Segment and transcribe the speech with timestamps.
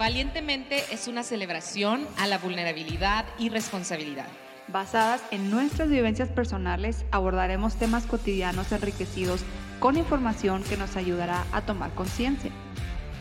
[0.00, 4.28] Valientemente es una celebración a la vulnerabilidad y responsabilidad.
[4.68, 9.42] Basadas en nuestras vivencias personales, abordaremos temas cotidianos enriquecidos
[9.78, 12.50] con información que nos ayudará a tomar conciencia.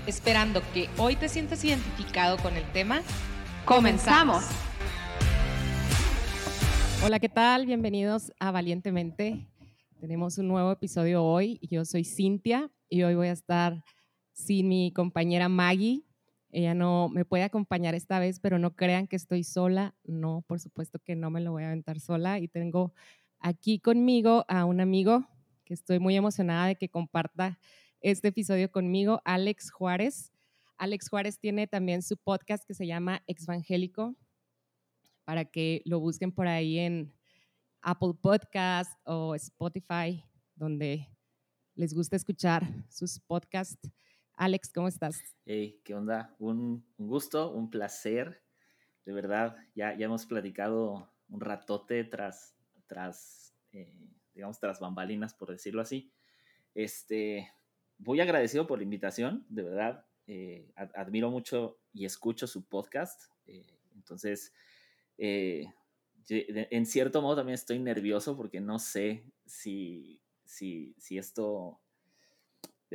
[0.08, 3.02] Esperando que hoy te sientas identificado con el tema,
[3.66, 4.46] ¡comenzamos!
[7.04, 7.66] Hola, ¿qué tal?
[7.66, 9.46] Bienvenidos a Valientemente.
[10.00, 11.60] Tenemos un nuevo episodio hoy.
[11.70, 13.84] Yo soy Cintia y hoy voy a estar
[14.32, 16.06] sin mi compañera Maggie.
[16.52, 19.96] Ella no me puede acompañar esta vez, pero no crean que estoy sola.
[20.04, 22.40] No, por supuesto que no me lo voy a aventar sola.
[22.40, 22.94] Y tengo
[23.40, 25.28] aquí conmigo a un amigo
[25.66, 27.60] que estoy muy emocionada de que comparta
[28.02, 30.32] este episodio conmigo, Alex Juárez.
[30.78, 34.16] Alex Juárez tiene también su podcast que se llama Exvangélico,
[35.26, 37.14] para que lo busquen por ahí en
[37.82, 40.24] Apple Podcast o Spotify,
[40.56, 41.08] donde
[41.76, 43.92] les gusta escuchar sus podcasts.
[44.40, 45.22] Alex, ¿cómo estás?
[45.46, 46.34] Hey, ¿qué onda?
[46.40, 48.42] Un, gusto, un placer.
[49.04, 52.56] De verdad, ya, ya hemos platicado un ratote tras,
[52.88, 56.14] tras eh, digamos, tras bambalinas, por decirlo así.
[56.74, 57.52] Este,
[57.98, 60.06] muy agradecido por la invitación, de verdad.
[60.26, 63.24] Eh, admiro mucho y escucho su podcast.
[63.46, 64.54] Eh, entonces,
[65.18, 71.82] en cierto modo también estoy nervioso porque no sé si, si esto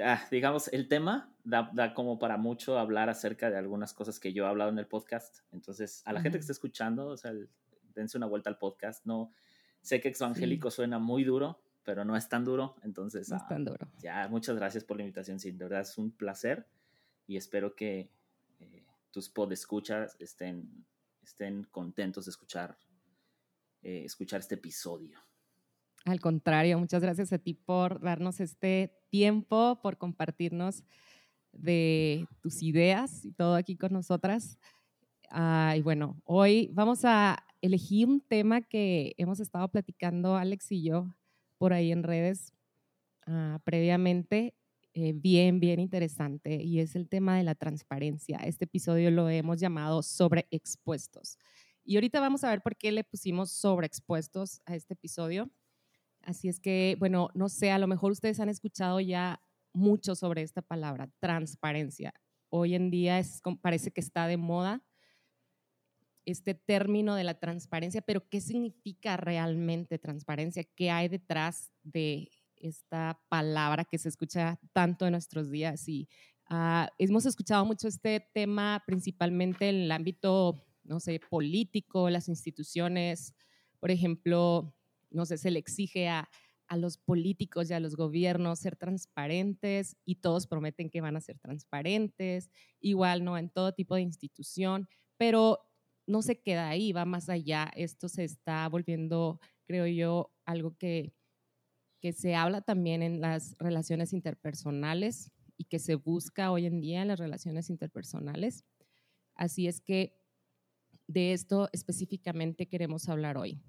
[0.02, 4.32] Ah, digamos, el tema da, da, como para mucho hablar acerca de algunas cosas que
[4.32, 5.40] yo he hablado en el podcast.
[5.52, 7.32] Entonces, a la gente que está escuchando, o sea,
[7.94, 9.06] dense una vuelta al podcast.
[9.06, 9.30] No,
[9.80, 12.76] sé que Exvangélico suena muy duro, pero no es tan duro.
[12.82, 13.86] Entonces, no es tan duro.
[13.98, 15.38] ya, muchas gracias por la invitación.
[15.38, 16.66] Sí, de verdad es un placer
[17.26, 18.10] y espero que
[18.60, 20.84] eh, tus podescuchas estén,
[21.22, 22.76] estén contentos de escuchar,
[23.82, 25.20] eh, escuchar este episodio.
[26.04, 30.84] Al contrario, muchas gracias a ti por darnos este tiempo, por compartirnos
[31.52, 34.58] de tus ideas y todo aquí con nosotras.
[35.76, 41.06] y bueno, hoy vamos a elegir un tema que hemos estado platicando Alex y yo
[41.56, 42.52] por ahí en redes
[43.26, 44.54] ah, previamente,
[44.92, 48.38] eh, bien, bien interesante, y es el tema de la transparencia.
[48.44, 51.38] Este episodio lo hemos llamado sobreexpuestos.
[51.82, 55.50] Y ahorita vamos a ver por qué le pusimos sobreexpuestos a este episodio.
[56.24, 59.40] Así es que, bueno, no sé, a lo mejor ustedes han escuchado ya
[59.72, 62.14] mucho sobre esta palabra, transparencia.
[62.48, 64.82] Hoy en día es, parece que está de moda
[66.24, 70.64] este término de la transparencia, pero ¿qué significa realmente transparencia?
[70.64, 75.86] ¿Qué hay detrás de esta palabra que se escucha tanto en nuestros días?
[75.88, 76.08] Y
[76.50, 83.34] uh, hemos escuchado mucho este tema principalmente en el ámbito, no sé, político, las instituciones,
[83.80, 84.74] por ejemplo,
[85.14, 86.28] no sé, se le exige a,
[86.76, 91.38] los políticos y a los gobiernos ser transparentes y todos prometen que van a ser
[91.38, 93.38] transparentes, igual, ¿no?
[93.38, 95.60] En todo tipo de institución, pero
[96.08, 97.70] no se queda ahí, va más allá.
[97.76, 101.14] Esto se está volviendo, creo yo, algo que,
[102.00, 107.02] que se habla también en las relaciones interpersonales y que se busca hoy en día
[107.02, 108.64] en las relaciones interpersonales.
[109.36, 110.18] Así es que
[111.06, 113.62] de esto específicamente queremos hablar hoy.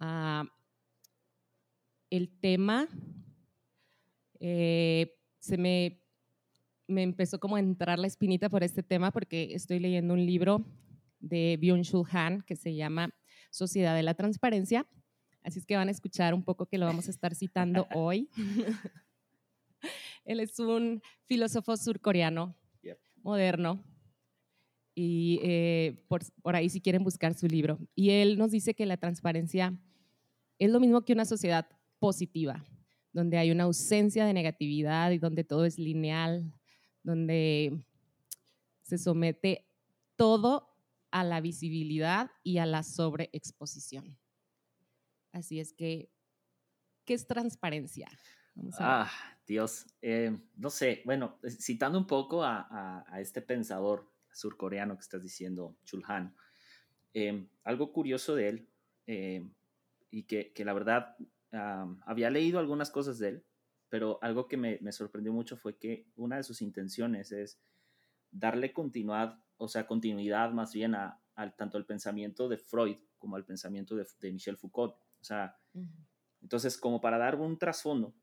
[0.00, 0.44] Ah,
[2.10, 2.88] el tema
[4.40, 6.00] eh, se me,
[6.86, 10.64] me empezó como a entrar la espinita por este tema porque estoy leyendo un libro
[11.20, 13.14] de Byung-Chul Han que se llama
[13.50, 14.86] Sociedad de la Transparencia.
[15.42, 18.28] Así es que van a escuchar un poco que lo vamos a estar citando hoy.
[20.24, 22.54] Él es un filósofo surcoreano
[23.22, 23.82] moderno
[24.94, 27.78] y eh, por, por, ahí si quieren buscar su libro.
[27.94, 29.80] Y él nos dice que la transparencia
[30.58, 32.64] es lo mismo que una sociedad positiva,
[33.12, 36.52] donde hay una ausencia de negatividad y donde todo es lineal,
[37.02, 37.84] donde
[38.82, 39.66] se somete
[40.16, 40.68] todo
[41.10, 44.18] a la visibilidad y a la sobreexposición.
[45.32, 46.10] Así es que,
[47.04, 48.08] ¿qué es transparencia?
[48.78, 49.10] ah,
[49.46, 55.76] Dios, eh, no sé, bueno, citando un poco a, este pensador surcoreano que estás diciendo,
[55.84, 56.34] Chulhan,
[57.14, 58.68] eh, algo curioso de él,
[59.06, 59.48] eh,
[60.10, 61.16] y que, que la verdad
[62.04, 63.46] había leído algunas cosas de él,
[63.88, 67.58] pero algo que me, me, sorprendió mucho fue que una de sus intenciones es
[68.30, 71.22] darle continuidad, o sea, continuidad más bien a,
[71.56, 74.94] tanto al pensamiento de Freud como al pensamiento de, de Michel Foucault.
[75.20, 75.56] O sea,
[76.42, 78.14] entonces, como para dar un trasfondo,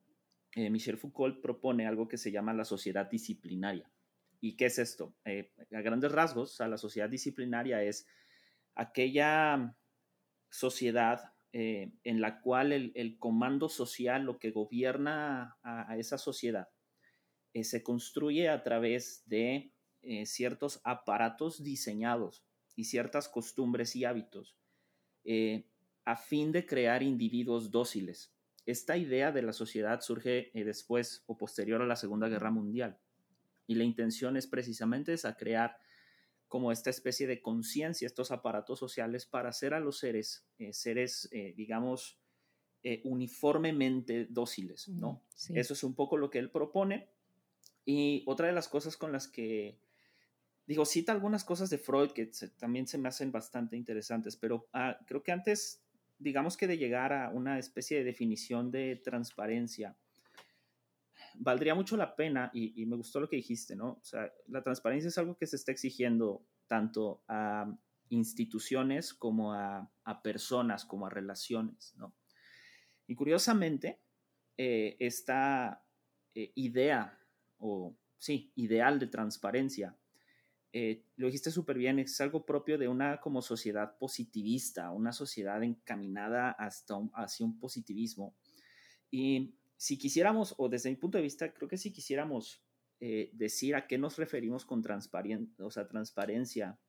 [0.55, 3.91] eh, Michel Foucault propone algo que se llama la sociedad disciplinaria.
[4.39, 5.15] ¿Y qué es esto?
[5.25, 8.07] Eh, a grandes rasgos, o sea, la sociedad disciplinaria es
[8.75, 9.75] aquella
[10.49, 16.69] sociedad eh, en la cual el, comando social, lo que gobierna a, esa sociedad,
[17.53, 19.71] eh, se construye a través de
[20.01, 22.45] eh, ciertos aparatos diseñados
[22.75, 24.57] y ciertas costumbres y hábitos
[26.03, 28.31] a fin de crear individuos dóciles.
[28.67, 32.99] Esta idea de la sociedad surge después o posterior a la Segunda Guerra Mundial
[33.67, 35.77] y la intención es precisamente esa, crear
[36.47, 42.19] como esta especie de conciencia, estos aparatos sociales para hacer a los seres, seres, digamos,
[43.03, 45.23] uniformemente dóciles, ¿no?
[45.49, 47.09] Eso es un poco lo que él propone
[47.85, 49.79] y otra de las cosas con las que,
[50.65, 54.97] digo, cita algunas cosas de Freud que también se me hacen bastante interesantes, pero ah,
[55.05, 55.83] creo que antes,
[56.17, 59.95] digamos que de llegar a una especie de definición de transparencia,
[61.39, 63.93] valdría mucho la pena, y, me gustó lo que dijiste, ¿no?
[63.93, 67.73] O sea, la transparencia es algo que se está exigiendo tanto a
[68.09, 69.91] instituciones como a,
[70.23, 72.13] personas, como a relaciones, ¿no?
[73.07, 73.99] Y curiosamente,
[74.57, 75.83] eh, esta
[76.33, 77.19] eh, idea
[77.59, 79.95] o sí, ideal de transparencia.
[80.73, 85.63] Eh, lo dijiste súper bien, es algo propio de una como sociedad positivista, una sociedad
[85.63, 88.35] encaminada hasta hacia un positivismo.
[89.09, 89.55] Y
[89.85, 92.59] si quisiéramos, o desde mi punto de vista, creo que si quisiéramos
[92.99, 94.81] eh, decir a qué nos referimos con
[95.59, 96.79] o sea, transparencia,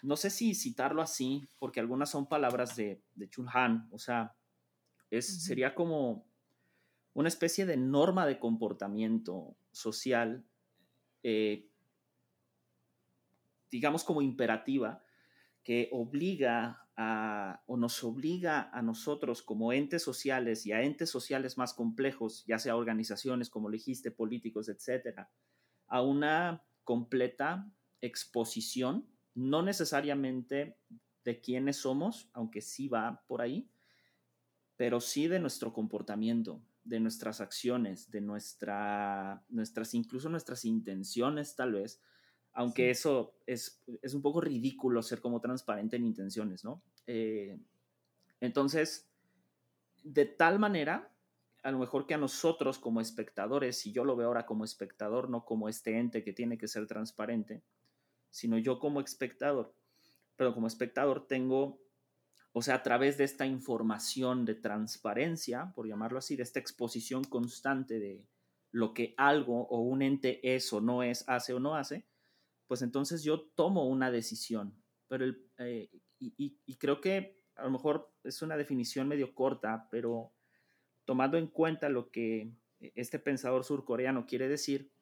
[0.00, 4.36] no sé si citarlo así, porque algunas son palabras de, de Chulhan, o sea,
[5.10, 6.24] es, sería como
[7.12, 10.44] una especie de norma de comportamiento social,
[11.24, 11.68] eh,
[13.68, 15.04] digamos como imperativa,
[15.64, 21.58] que obliga a, o nos obliga a nosotros como entes sociales y a entes sociales
[21.58, 25.30] más complejos, ya sea organizaciones, como dijiste, políticos, etcétera,
[25.86, 27.70] a una completa
[28.00, 30.78] exposición, no necesariamente
[31.24, 33.70] de quiénes somos, aunque sí va por ahí,
[34.76, 41.72] pero sí de nuestro comportamiento, de nuestras acciones, de nuestra, nuestras, incluso nuestras intenciones tal
[41.72, 42.00] vez,
[42.54, 46.82] aunque eso es, es, un poco ridículo ser como transparente en intenciones, ¿no?
[47.06, 47.58] Eh,
[48.40, 49.10] entonces,
[50.02, 51.12] de tal manera,
[51.62, 55.28] a lo mejor que a nosotros como espectadores, si yo lo veo ahora como espectador,
[55.28, 57.62] no como este ente que tiene que ser transparente,
[58.30, 59.74] sino yo como espectador,
[60.36, 61.84] pero como espectador tengo
[62.56, 67.24] o sea, a través de esta información de transparencia, por llamarlo así, de esta exposición
[67.24, 68.24] constante de
[68.70, 72.06] lo que algo o un ente es o no es, hace o no hace,
[72.66, 74.74] pues entonces yo tomo una decisión.
[75.08, 80.32] Pero el, eh, y, creo que a lo mejor es una definición medio corta, pero
[81.04, 84.92] tomando en cuenta lo que este pensador surcoreano quiere decir,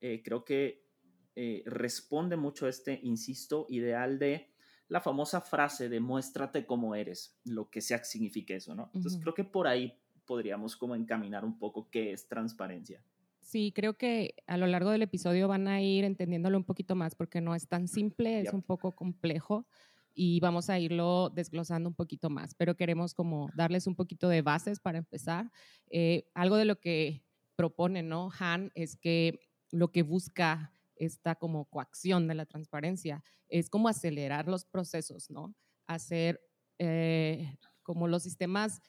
[0.00, 0.86] eh, creo que
[1.34, 4.52] eh, responde mucho a este, insisto, ideal de
[4.88, 8.90] la famosa frase de muéstrate como eres, lo que sea que signifique eso, ¿no?
[8.94, 13.02] Entonces creo que por ahí podríamos como encaminar un poco qué es transparencia.
[13.48, 17.14] Sí, creo que a lo largo del episodio van a ir entendiéndolo un poquito más
[17.14, 19.66] porque no es tan simple, es un poco complejo
[20.12, 24.42] y vamos a irlo desglosando un poquito más, pero queremos como darles un poquito de
[24.42, 25.50] bases para empezar.
[25.88, 27.24] Eh, algo de lo que
[27.56, 28.28] propone, ¿no?
[28.38, 29.40] Han es que
[29.70, 35.54] lo que busca esta como coacción de la transparencia, es como acelerar los procesos, ¿no?
[35.86, 36.38] Hacer
[36.78, 38.82] eh, como los sistemas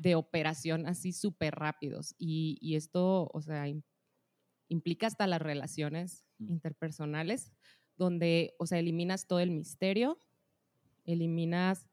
[0.00, 2.14] de operación así súper rápidos.
[2.16, 3.66] Y, esto, o sea,
[4.68, 7.52] implica hasta las relaciones interpersonales,
[7.96, 10.18] donde, o sea, eliminas todo el misterio,
[11.04, 11.88] eliminas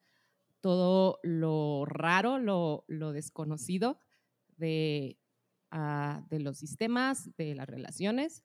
[0.61, 3.99] todo lo raro, lo, desconocido
[4.57, 5.17] de,
[5.71, 8.43] ah, de los sistemas, de las relaciones,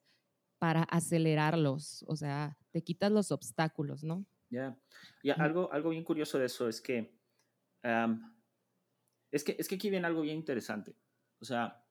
[0.59, 4.25] para acelerarlos, o sea, te quitas los obstáculos, ¿no?
[4.49, 4.77] Ya,
[5.23, 7.13] ya algo, algo bien curioso de eso es que,
[9.31, 10.95] es que, es que aquí viene algo bien interesante.
[11.39, 11.83] O sea,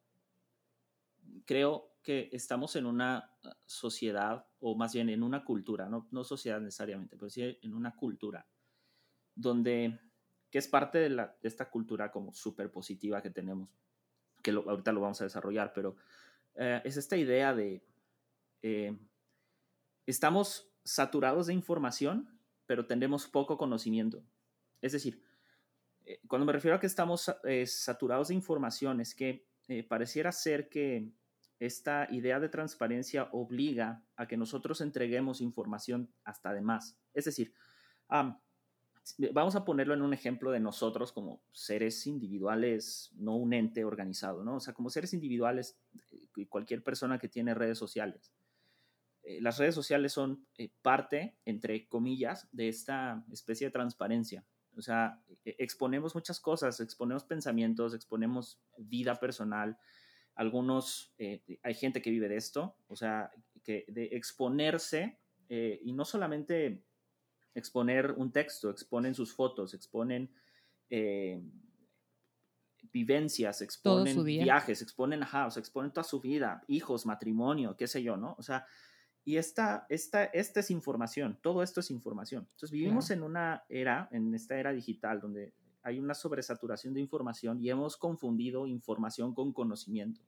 [1.44, 6.22] creo que estamos en una ah, sociedad, o más bien en una cultura, no, no
[6.22, 8.46] sociedad necesariamente, pero sí en una cultura,
[9.34, 9.98] donde,
[10.48, 13.68] que es parte de, la, de esta cultura como súper positiva que tenemos,
[14.40, 15.96] que ahorita lo vamos a desarrollar, pero
[16.54, 17.84] eh, es esta idea de
[18.62, 18.96] eh,
[20.06, 24.22] estamos saturados de información, pero tenemos poco conocimiento.
[24.80, 25.20] Es decir,
[26.04, 29.44] eh, cuando me refiero a que estamos eh, saturados de información, es que
[29.88, 31.10] pareciera ser que
[31.58, 36.98] esta idea de transparencia obliga a que nosotros entreguemos información hasta de más.
[37.14, 37.54] Es decir,
[39.32, 44.44] vamos a ponerlo en un ejemplo de nosotros como seres individuales, no un ente organizado,
[44.44, 44.56] ¿no?
[44.56, 45.78] O sea, como seres individuales,
[46.48, 48.32] cualquier persona que tiene redes sociales.
[49.22, 54.44] Eh, las redes sociales son eh, parte, entre comillas, de esta especie de transparencia.
[54.76, 59.78] O sea, e, exponemos muchas cosas, exponemos pensamientos, exponemos vida personal.
[60.36, 65.92] Algunos, eh, hay gente que vive de esto, o sea, que de exponerse eh, y
[65.92, 66.84] no solamente
[67.54, 70.30] exponer un texto, exponen sus fotos, exponen
[70.90, 71.42] eh,
[72.92, 78.02] vivencias, exponen viajes, exponen, ajá, o sea, exponen toda su vida, hijos, matrimonio, qué sé
[78.02, 78.36] yo, ¿no?
[78.38, 78.66] O sea,
[79.24, 82.46] y esta, esta, esta es información, todo esto es información.
[82.52, 85.52] Entonces vivimos en una era, en esta era digital, donde
[85.86, 90.20] hay una sobresaturación de información y hemos confundido información con conocimiento.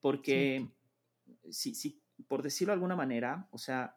[0.00, 0.68] Porque,
[1.48, 3.96] si, si, por decirlo de alguna manera, o sea,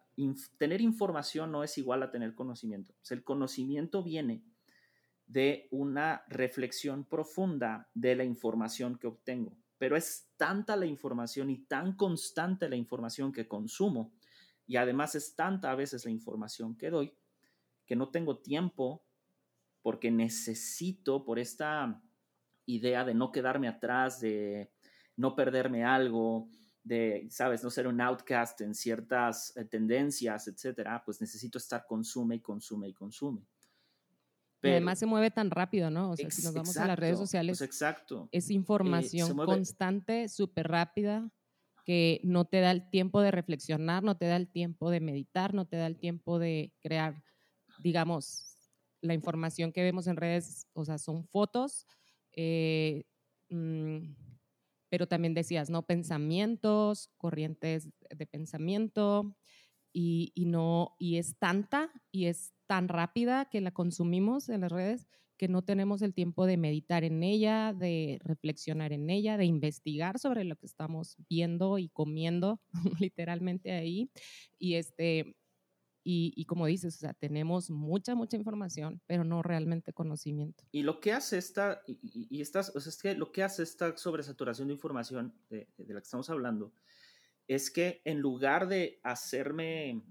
[0.59, 2.93] tener información no es igual a tener conocimiento.
[2.93, 4.43] O sea, el conocimiento viene
[5.25, 9.57] de una reflexión profunda de la información que obtengo.
[9.79, 14.13] Pero es tanta la información y tan constante la información que consumo
[14.67, 17.11] y además es tanta a veces la información que doy
[17.87, 19.03] que no tengo tiempo
[19.81, 22.01] porque necesito por esta
[22.65, 24.71] idea de no quedarme atrás, de
[25.17, 26.49] no perderme algo,
[26.83, 32.35] de, sabes, no ser un outcast en ciertas eh, tendencias, etcétera, pues necesito estar consume
[32.35, 33.45] y consume y consume
[34.69, 36.11] además se mueve tan rápido, ¿no?
[36.11, 38.29] O sea, si nos vamos a las redes pues, sociales, exacto.
[38.31, 41.31] es eh, información constante, súper rápida,
[41.83, 45.53] que no te da el tiempo de reflexionar, no te da el tiempo de meditar,
[45.53, 47.23] no te da el tiempo de crear,
[47.79, 48.50] digamos,
[49.01, 51.85] la información que vemos en redes, o sea, son fotos,
[52.33, 53.03] eh,
[53.49, 54.13] mm,
[54.89, 55.85] pero también decías, ¿no?
[55.85, 59.35] Pensamientos, corrientes de pensamiento,
[59.93, 64.71] y, y no, y es tanta y es tan rápida que la consumimos en las
[64.71, 65.07] redes
[65.41, 70.19] que no tenemos el tiempo de meditar en ella, de reflexionar en ella, de investigar
[70.19, 72.61] sobre lo que estamos viendo y comiendo
[72.99, 74.11] literalmente ahí.
[74.59, 75.35] Y este
[76.03, 80.63] y, como dices, o sea, tenemos mucha, mucha información, pero no realmente conocimiento.
[80.71, 83.63] Y lo que hace esta, y, y estas, o sea, es que lo que hace
[83.63, 86.73] esta sobresaturación de información de, de la que estamos hablando,
[87.47, 90.01] es que en lugar de hacerme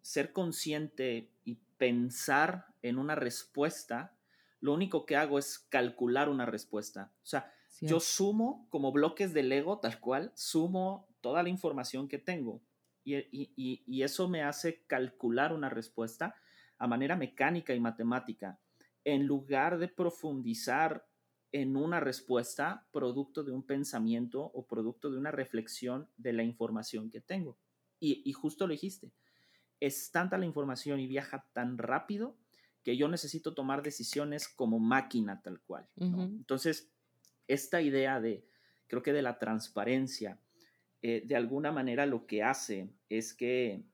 [0.00, 4.16] ser consciente y pensar en una respuesta,
[4.60, 7.12] lo único que hago es calcular una respuesta.
[7.22, 12.18] O sea, yo sumo como bloques de Lego, tal cual, sumo toda la información que
[12.18, 12.62] tengo
[13.04, 16.34] y, eso me hace calcular una respuesta
[16.78, 18.58] a manera mecánica y matemática,
[19.04, 21.06] en lugar de profundizar
[21.52, 27.10] en una respuesta producto de un pensamiento o producto de una reflexión de la información
[27.10, 27.58] que tengo.
[28.00, 29.12] Y, y justo lo dijiste,
[29.80, 32.36] es tanta la información y viaja tan rápido
[32.82, 35.88] que yo necesito tomar decisiones como máquina tal cual.
[35.96, 36.92] Entonces,
[37.46, 38.46] esta idea de,
[38.86, 40.40] creo que de la transparencia,
[41.02, 43.84] eh, de alguna manera lo que hace es que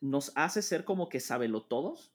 [0.00, 2.14] nos hace ser como que sabelo todos,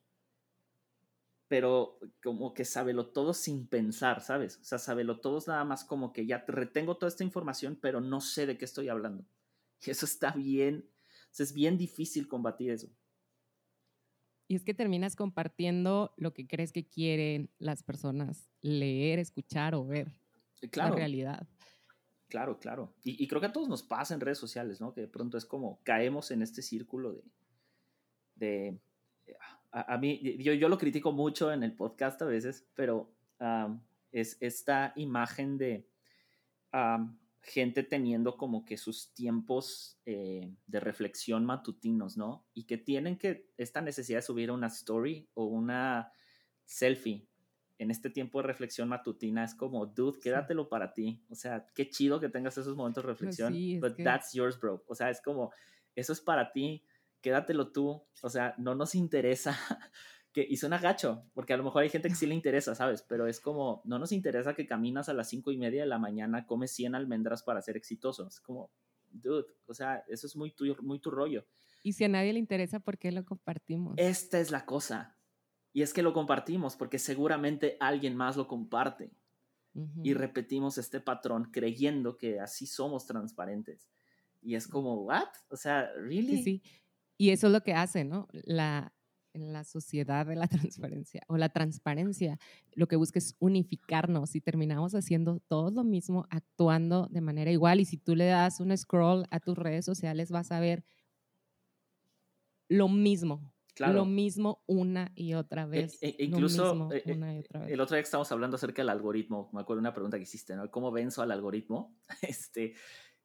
[1.47, 4.57] pero como que sabelo todos sin pensar, ¿sabes?
[4.57, 8.21] O sea, sabelo todos nada más como que ya retengo toda esta información, pero no
[8.21, 9.25] sé de qué estoy hablando.
[9.85, 10.87] Y eso está bien
[11.41, 12.89] es bien difícil combatir eso.
[14.47, 19.85] Y es que terminas compartiendo lo que crees que quieren las personas leer, escuchar o
[19.85, 20.11] ver.
[20.69, 20.91] Claro.
[20.91, 21.47] La realidad.
[22.33, 22.91] Claro, claro.
[23.03, 24.91] Y, creo que a todos nos pasa en redes sociales, ¿no?
[24.91, 27.23] Que de pronto es como caemos en este círculo de...
[28.33, 28.79] de
[29.71, 33.13] a, mí, yo, yo lo critico mucho en el podcast a veces, pero
[34.11, 35.87] es esta imagen de
[37.43, 42.47] gente teniendo como que sus tiempos eh, de reflexión matutinos, ¿no?
[42.55, 46.11] Y que tienen que, esta necesidad de subir una story o una
[46.65, 47.27] selfie
[47.83, 51.23] en este tiempo de reflexión matutina es como, dude, quédatelo para ti.
[51.29, 54.83] O sea, qué chido que tengas esos momentos de pues reflexión, but that's yours, bro.
[54.87, 55.51] O sea, es como,
[55.95, 56.83] eso es para ti,
[57.21, 58.03] quédatelo tú.
[58.21, 59.57] O sea, no nos interesa
[60.33, 63.03] que, y suena gacho, porque a lo mejor hay gente que sí le interesa, ¿sabes?
[63.03, 65.99] Pero es como, no nos interesa que caminas a las cinco y media de la
[65.99, 68.27] mañana, comes 100 almendras para ser exitoso.
[68.27, 68.71] Es como,
[69.11, 71.45] dude, o sea, eso es muy tu, muy tu rollo.
[71.83, 73.95] Y si a nadie le interesa, ¿por qué lo compartimos?
[73.97, 75.17] Esta es la cosa.
[75.73, 79.11] Y es que lo compartimos porque seguramente alguien más lo comparte.
[80.03, 83.89] Y repetimos este patrón creyendo que así somos transparentes.
[84.39, 85.29] Y es como, ¿what?
[85.49, 86.37] O sea, ¿really?
[86.37, 86.63] Sí, sí.
[87.17, 88.27] Y eso es lo que hace, ¿no?
[88.31, 88.93] La,
[89.33, 92.37] la sociedad de la transparencia o la transparencia,
[92.73, 97.79] lo que busca es unificarnos y terminamos haciendo todo lo mismo, actuando de manera igual.
[97.79, 100.85] Y si tú le das un scroll a tus redes sociales, vas a ver
[102.69, 103.52] lo mismo.
[103.79, 105.97] Lo mismo una y otra vez.
[106.01, 109.61] E, e incluso eh, eh, el otro día que estamos hablando acerca del algoritmo, me
[109.61, 110.69] acuerdo de una pregunta que hiciste, ¿no?
[110.69, 111.95] ¿Cómo venzo al algoritmo?
[112.21, 112.75] Este,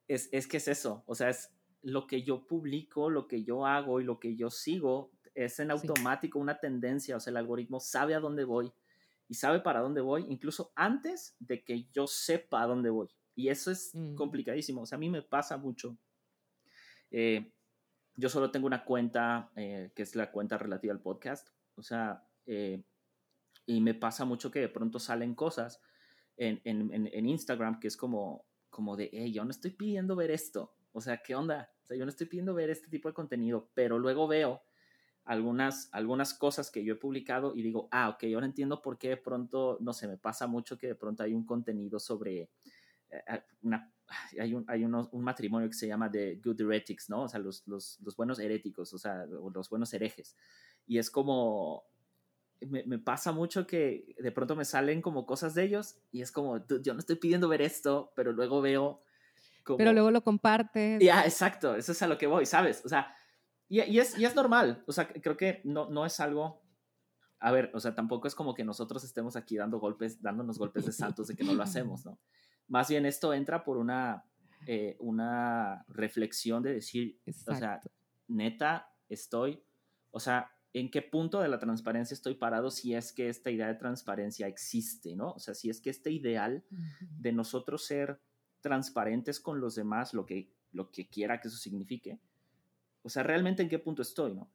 [0.06, 1.50] es, es que es eso, o sea, es
[1.82, 5.70] lo que yo publico, lo que yo hago y lo que yo sigo es en
[5.70, 8.72] automático una tendencia, o sea, el algoritmo sabe a dónde voy
[9.28, 13.08] y sabe para dónde voy, incluso antes de que yo sepa a dónde voy.
[13.34, 14.14] Y eso es mm.
[14.14, 15.96] complicadísimo, o sea, a mí me pasa mucho
[17.10, 17.52] Eh,
[18.18, 21.50] yo solo tengo una cuenta eh, que es la cuenta relativa al podcast.
[21.76, 22.82] O sea, eh,
[23.64, 25.80] y me pasa mucho que de pronto salen cosas
[26.37, 30.32] en, en, en, Instagram que es como, como de, hey, yo no estoy pidiendo ver
[30.32, 30.75] esto.
[30.90, 31.70] O sea, ¿qué onda?
[31.84, 34.62] O sea, yo no estoy pidiendo ver este tipo de contenido, pero luego veo
[35.25, 39.10] algunas, algunas cosas que yo he publicado y digo, ah, ok, ahora entiendo por qué
[39.10, 42.50] de pronto, no sé, me pasa mucho que de pronto hay un contenido sobre
[43.10, 43.92] eh, una,
[44.38, 47.24] hay, un, hay un matrimonio que se llama The Good Heretics, ¿no?
[47.24, 50.36] O sea, los, los, los buenos heréticos, o sea, los buenos herejes.
[50.86, 51.84] Y es como,
[52.60, 56.32] me, me, pasa mucho que de pronto me salen como cosas de ellos y es
[56.32, 59.02] como, yo no estoy pidiendo ver esto, pero luego veo...
[59.64, 61.02] Como, pero luego lo compartes.
[61.02, 62.82] Ya, exacto, eso es a lo que voy, ¿sabes?
[62.84, 63.14] O sea,
[63.68, 66.62] y, y, es, y es normal, o sea, creo que no, no es algo...
[67.40, 70.86] A ver, o sea, tampoco es como que nosotros estemos aquí dando golpes, dándonos golpes
[70.86, 72.18] de santos de que no lo hacemos, ¿no?
[72.68, 74.25] Más bien esto entra por una,
[74.66, 77.80] eh, una reflexión de decir, o sea,
[78.28, 79.62] neta, estoy,
[80.10, 83.68] o sea, ¿en qué punto de la transparencia estoy parado si es que esta idea
[83.68, 85.32] de transparencia existe, ¿no?
[85.32, 86.62] O sea, si es que este ideal
[87.18, 88.20] de nosotros ser
[88.60, 92.20] transparentes con los demás, lo que, lo que quiera que eso signifique,
[93.02, 94.50] o sea, realmente en qué punto estoy, ¿no?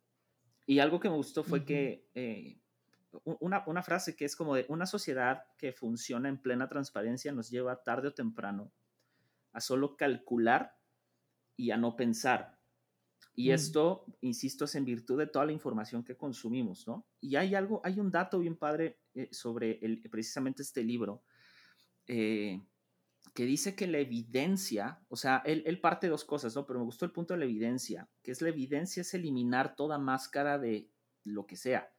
[0.65, 2.61] Y algo que me gustó fue que eh,
[3.23, 7.49] una, una, frase que es como de una sociedad que funciona en plena transparencia nos
[7.49, 8.71] lleva tarde o temprano
[9.51, 10.75] a solo calcular
[11.55, 12.59] y a no pensar.
[13.35, 13.53] Y mm.
[13.53, 17.07] esto, insisto, es en virtud de toda la información que consumimos, ¿no?
[17.19, 21.23] Y hay algo, hay un dato bien padre eh, sobre el, precisamente este libro,
[22.07, 22.61] eh,
[23.33, 26.65] que dice que la evidencia, o sea, él, él, parte de dos cosas, ¿no?
[26.65, 29.97] Pero me gustó el punto de la evidencia, que es la evidencia es eliminar toda
[29.97, 30.91] máscara de
[31.23, 31.92] lo que sea.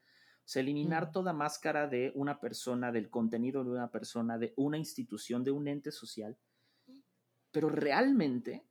[0.45, 4.77] O sea, eliminar toda máscara de una persona, del contenido de una persona, de una
[4.77, 6.37] institución, de un ente social.
[7.51, 8.67] Pero realmente,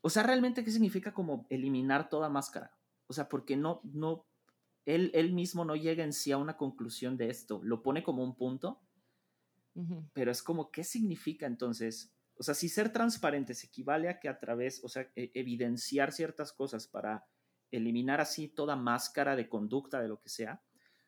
[0.00, 2.74] o sea, realmente, ¿qué significa como eliminar toda máscara?
[3.06, 4.24] O sea, porque no, no,
[4.86, 8.24] él, él mismo no llega en sí a una conclusión de esto, lo pone como
[8.24, 8.80] un punto,
[10.14, 12.14] pero es como, ¿qué significa entonces?
[12.38, 16.12] O sea, si ser transparente se equivale a que a través, o sea, e, evidenciar
[16.12, 17.26] ciertas cosas para
[17.70, 20.62] eliminar así toda máscara de conducta, de lo que sea.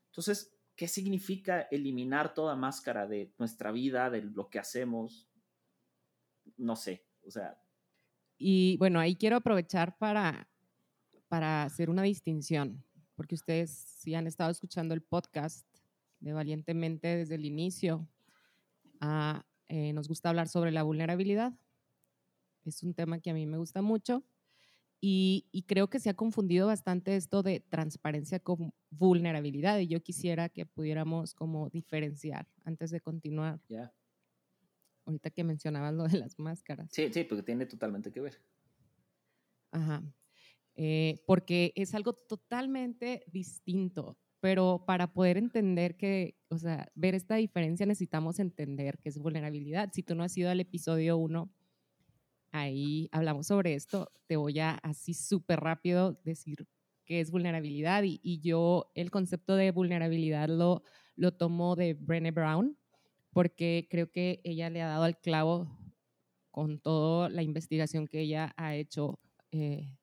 [0.07, 5.29] Entonces, ¿qué significa eliminar toda máscara de nuestra vida, de lo que hacemos?
[6.57, 7.61] No sé, o sea.
[8.39, 10.49] Y bueno, ahí quiero aprovechar para,
[11.29, 15.67] para hacer una distinción, porque ustedes si han estado escuchando el podcast
[16.21, 18.09] de Valientemente desde el inicio,
[19.01, 21.53] ah, eh, nos gusta hablar sobre la vulnerabilidad.
[22.65, 24.25] Es un tema que a mí me gusta mucho
[25.01, 30.49] y, creo que se ha confundido bastante esto de transparencia con vulnerabilidad y yo quisiera
[30.49, 33.61] que pudiéramos como diferenciar antes de continuar.
[33.69, 33.93] Ya.
[35.05, 36.89] Ahorita que mencionabas lo de las máscaras.
[36.91, 38.43] Sí, sí, porque tiene totalmente que ver.
[39.71, 40.03] Ajá.
[40.75, 47.37] Eh, porque es algo totalmente distinto, pero para poder entender que, o sea, ver esta
[47.37, 49.91] diferencia necesitamos entender qué es vulnerabilidad.
[49.93, 51.53] Si tú no has ido al episodio 1,
[52.53, 54.11] ahí hablamos sobre esto.
[54.27, 56.67] Te voy a así súper rápido decir
[57.05, 60.83] qué es vulnerabilidad y, yo el concepto de vulnerabilidad lo,
[61.17, 62.77] lo tomo de Brené Brown
[63.33, 65.69] porque creo que ella le ha dado al clavo
[66.51, 69.21] con toda la investigación que ella ha hecho
[69.53, 69.97] eh,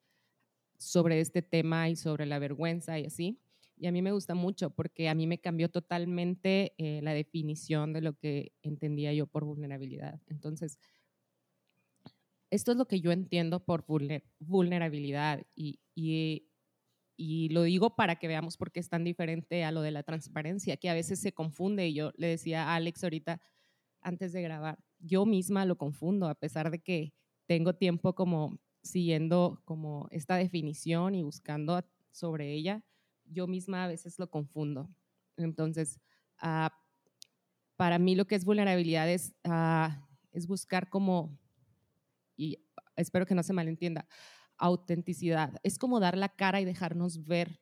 [0.77, 3.39] sobre este tema y sobre la vergüenza y así.
[3.77, 7.91] Y a mí me gusta mucho porque a mí me cambió totalmente eh, la definición
[7.91, 10.21] de lo que entendía yo por vulnerabilidad.
[10.27, 10.79] Entonces,
[12.55, 13.85] esto es lo que yo entiendo por
[14.39, 15.79] vulnerabilidad y,
[17.17, 20.03] y, lo digo para que veamos por qué es tan diferente a lo de la
[20.03, 21.87] transparencia, que a veces se confunde.
[21.87, 23.41] Y yo le decía a Alex ahorita,
[24.01, 27.13] antes de grabar, yo misma lo confundo, a pesar de que
[27.45, 32.83] tengo tiempo como siguiendo como esta definición y buscando sobre ella,
[33.25, 34.89] yo misma a veces lo confundo.
[35.37, 35.99] Entonces,
[36.39, 36.71] ah,
[37.75, 41.37] para mí lo que es vulnerabilidad es, ah, es buscar como
[42.35, 42.57] y
[42.95, 44.07] espero que no se malentienda,
[44.57, 45.53] autenticidad.
[45.63, 47.61] Es como dar la cara y dejarnos ver.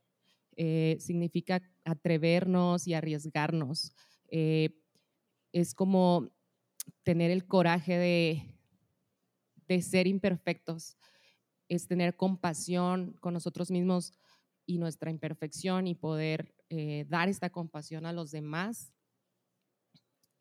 [0.56, 3.96] Eh, significa atrevernos y arriesgarnos.
[4.30, 4.80] Eh,
[5.52, 6.32] es como
[7.04, 8.56] tener el coraje de,
[9.68, 10.98] de ser imperfectos.
[11.68, 14.14] Es tener compasión con nosotros mismos
[14.66, 18.94] y nuestra imperfección y poder eh, dar esta compasión a los demás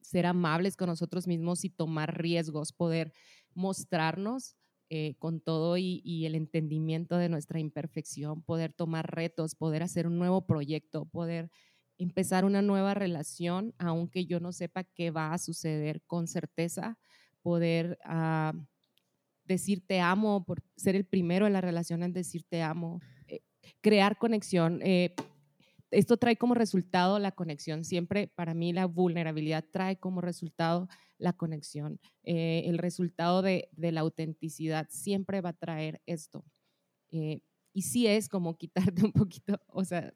[0.03, 3.15] ser amables con nosotros mismos y tomar riesgos, poder
[3.55, 4.57] mostrarnos
[4.95, 10.19] eh, con todo y, el entendimiento de nuestra imperfección, poder tomar retos, poder hacer un
[10.19, 11.51] nuevo proyecto, poder
[11.97, 16.99] empezar una nueva relación, aunque yo no sepa qué va a suceder con certeza,
[17.41, 18.53] poder ah,
[19.45, 23.41] decir te amo, por ser el primero en la relación en decir te amo, eh,
[23.81, 24.81] crear conexión.
[24.83, 25.15] Eh,
[25.91, 27.85] esto trae como resultado la conexión.
[27.85, 30.89] Siempre para mí la vulnerabilidad trae como resultado
[31.23, 32.01] la conexión.
[32.25, 36.45] Eh, el resultado de, la autenticidad siempre va a traer esto.
[37.11, 40.13] y sí es como quitarte un poquito, o sea,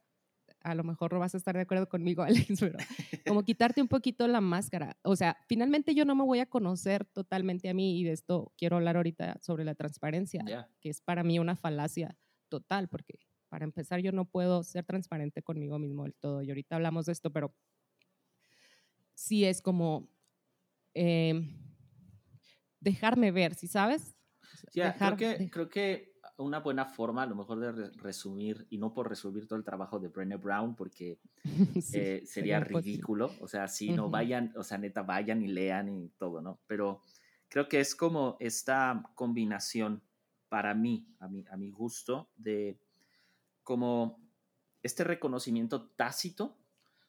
[0.66, 2.78] a lo mejor no vas a estar de acuerdo conmigo, Alex, pero
[3.26, 4.98] como quitarte un poquito la máscara.
[5.02, 8.52] O sea, finalmente yo no me voy a conocer totalmente a mí y de esto
[8.56, 10.44] quiero hablar ahorita sobre la transparencia,
[10.80, 15.42] que es para mí una falacia total, porque para empezar yo no puedo ser transparente
[15.42, 17.54] conmigo mismo del todo y ahorita hablamos de esto, pero
[19.14, 20.08] sí es como
[20.96, 21.52] em,
[22.80, 24.16] dejarme ver, ¿sí sabes?
[24.72, 29.08] creo, que, creo que una buena forma, a lo mejor, de resumir, y no por
[29.08, 31.20] resumir todo el trabajo de Brené Brown, porque
[31.94, 33.30] eh, sería ridículo.
[33.40, 36.60] O sea, si no vayan, o sea, neta, vayan y lean y todo, ¿no?
[36.66, 37.02] Pero
[37.48, 40.02] creo que es como esta combinación
[40.48, 42.78] para mí, a mi, a mi gusto, de
[43.62, 44.20] como
[44.82, 46.56] este reconocimiento tácito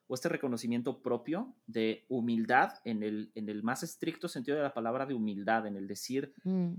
[0.07, 4.73] o este reconocimiento propio de humildad en el, en el más estricto sentido de la
[4.73, 6.75] palabra de humildad, en el decir, mm.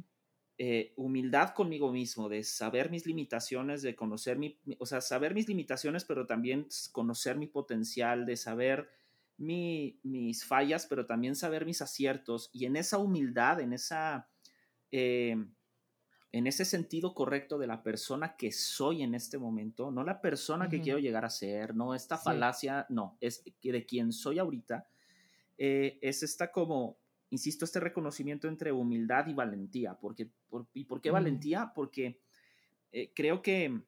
[0.60, 5.46] Eh, humildad conmigo mismo, de saber mis limitaciones, de conocer mi, o sea, saber mis
[5.46, 8.88] limitaciones, pero también conocer mi potencial, de saber
[9.36, 12.50] mi, mis fallas, pero también saber mis aciertos.
[12.52, 14.28] Y en esa humildad, en esa...
[14.90, 15.36] Eh,
[16.32, 20.68] en ese sentido correcto de la persona que soy en este momento, no la persona
[20.68, 24.86] que quiero llegar a ser, no esta falacia, no, es de quien soy ahorita,
[25.56, 26.98] eh, es esta como
[27.30, 29.94] insisto, este reconocimiento entre humildad y valentía.
[29.94, 30.30] Porque,
[30.74, 31.72] ¿Y por qué valentía?
[31.74, 32.20] Porque
[32.92, 33.82] eh, creo que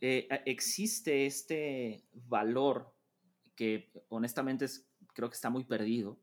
[0.00, 2.94] eh, existe este valor
[3.54, 4.66] que honestamente
[5.14, 6.18] creo que está muy perdido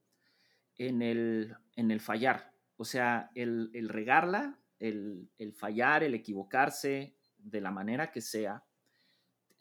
[0.77, 2.48] en el, en el fallar.
[2.81, 8.63] O sea, el, regarla, el, el, fallar, el equivocarse de la manera que sea,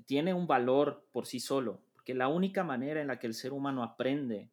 [0.07, 3.53] tiene un valor por sí solo, porque la única manera en la que el ser
[3.53, 4.53] humano aprende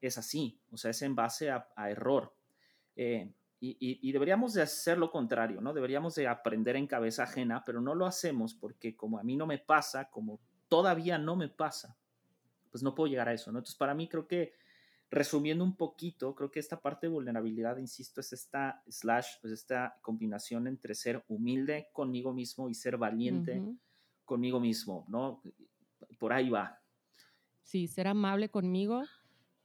[0.00, 2.34] es así, o sea, es en base a, error.
[2.96, 5.72] Eh, y, deberíamos de hacer lo contrario, ¿no?
[5.72, 9.46] Deberíamos de aprender en cabeza ajena, pero no lo hacemos porque como a mí no
[9.46, 11.96] me pasa, como todavía no me pasa,
[12.72, 13.60] pues no puedo llegar a eso, ¿no?
[13.60, 14.54] Entonces, para mí creo que,
[15.10, 19.98] resumiendo un poquito, creo que esta parte de vulnerabilidad, insisto, es esta slash, pues esta
[20.02, 23.60] combinación entre ser humilde conmigo mismo y ser valiente
[24.24, 25.42] conmigo mismo, ¿no?
[26.18, 26.80] Por ahí va.
[27.62, 29.02] Sí, ser amable conmigo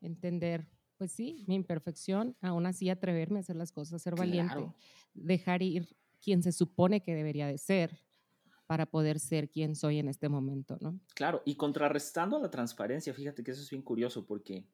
[0.02, 4.72] entender, pues sí, mi imperfección, aún así atreverme a hacer las cosas, ser valiente,
[5.14, 8.00] dejar ir quien se supone que debería de ser
[8.66, 11.00] para poder ser quien soy en este momento, ¿no?
[11.14, 14.66] Claro, y contrarrestando la transparencia, fíjate que eso es bien curioso porque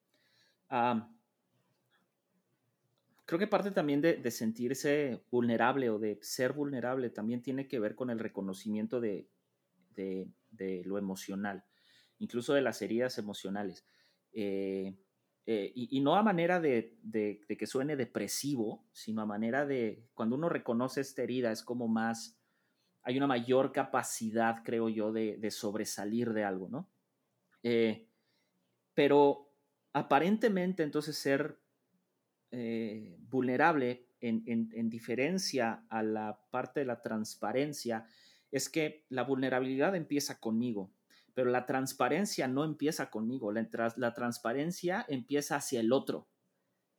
[3.26, 7.80] creo que parte también de, de, sentirse vulnerable o de ser vulnerable también tiene que
[7.80, 9.28] ver con el reconocimiento de,
[9.96, 11.64] de, de lo emocional,
[12.20, 13.86] incluso de las heridas emocionales.
[14.34, 14.96] Eh,
[15.48, 16.98] eh, y, no a manera de,
[17.48, 22.40] que suene depresivo, sino a manera de, cuando uno reconoce esta herida, es como más,
[23.02, 26.90] hay una mayor capacidad, creo yo, de, sobresalir de algo, ¿no?
[27.64, 28.08] Eh,
[28.94, 29.51] pero
[29.94, 31.60] aparentemente entonces ser
[32.52, 38.06] eh, vulnerable en, en diferencia a la parte de la transparencia
[38.52, 40.92] es que la vulnerabilidad empieza conmigo,
[41.34, 46.28] pero la transparencia no empieza conmigo, la, la transparencia empieza hacia el otro,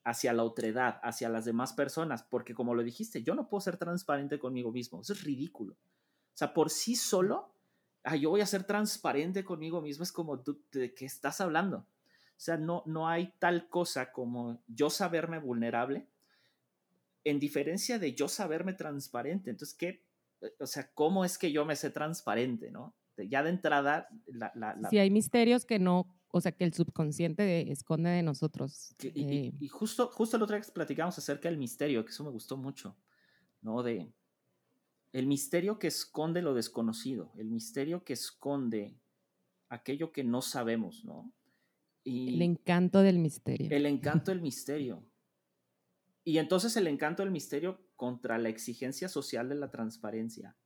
[0.04, 3.76] hacia la otredad, hacia las demás personas, porque como lo dijiste, yo no puedo ser
[3.76, 5.74] transparente conmigo mismo, eso es ridículo.
[5.74, 7.54] O sea, por sí solo,
[8.04, 11.86] ah, yo voy a ser transparente conmigo mismo, es como ¿de qué estás hablando?
[12.36, 16.08] O sea, no, no hay tal cosa como yo saberme vulnerable
[17.24, 19.50] en diferencia de yo saberme transparente.
[19.50, 20.04] Entonces, ¿qué?
[20.58, 22.96] O sea, ¿cómo es que yo me sé transparente, no?
[23.28, 28.10] ya de entrada, la, la, hay misterios que no, o sea, que el subconsciente esconde
[28.10, 28.94] de nosotros.
[29.02, 29.52] Eh.
[29.58, 32.56] y, justo, justo el otro día que platicamos acerca del misterio, que eso me gustó
[32.56, 32.96] mucho,
[33.60, 33.82] ¿no?
[33.82, 34.12] De
[35.12, 38.98] el misterio que esconde lo desconocido, el misterio que esconde
[39.68, 41.32] aquello que no sabemos, ¿no?
[42.04, 43.68] Y el encanto del misterio.
[43.70, 45.04] El encanto del misterio.
[46.24, 50.56] Y entonces el encanto del misterio contra la exigencia social de la transparencia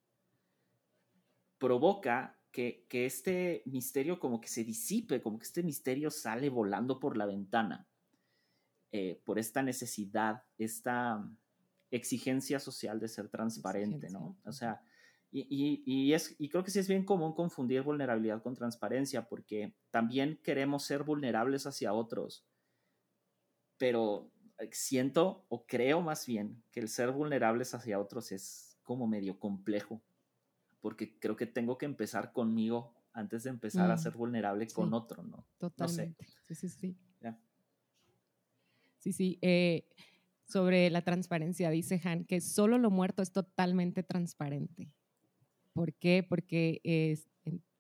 [1.59, 7.17] provoca que, este misterio como que se disipe, como que este misterio sale volando por
[7.17, 7.87] la ventana
[8.93, 11.31] eh, por esta necesidad, esta
[11.91, 14.39] exigencia social de ser transparente, ¿no?
[14.45, 14.83] O sea,
[15.45, 20.41] y, es, y creo que sí es bien común confundir vulnerabilidad con transparencia, porque también
[20.43, 22.47] queremos ser vulnerables hacia otros,
[23.77, 24.31] pero
[24.73, 30.03] siento o creo más bien que el ser vulnerables hacia otros es como medio complejo,
[30.81, 34.95] porque creo que tengo que empezar conmigo antes de empezar a mm, ser vulnerable con
[34.95, 35.47] otro, ¿no?
[35.59, 36.27] Totalmente.
[36.43, 36.97] Sí, sí, sí.
[38.99, 39.39] Sí, sí.
[39.41, 39.89] Eh,
[40.47, 44.93] sobre la transparencia, dice Han, que solo lo muerto es totalmente transparente.
[45.77, 46.25] ¿Por qué?
[46.27, 47.29] Porque, es,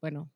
[0.03, 0.31] bueno,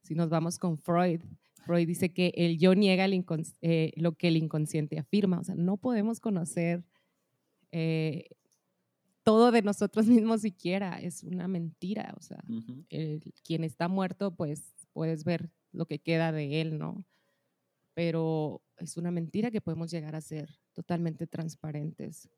[0.00, 1.20] si nos vamos con Freud,
[1.66, 5.40] Freud dice que el yo niega eh, lo que el inconsciente afirma.
[5.40, 6.84] O sea, no podemos conocer
[7.72, 8.28] eh,
[9.24, 11.00] todo de nosotros mismos siquiera.
[11.00, 12.14] Es una mentira.
[12.16, 12.44] O sea,
[13.42, 17.04] quien está muerto, pues puedes ver lo que queda de él, ¿no?
[17.92, 22.30] Pero es una mentira que podemos llegar a ser totalmente transparentes.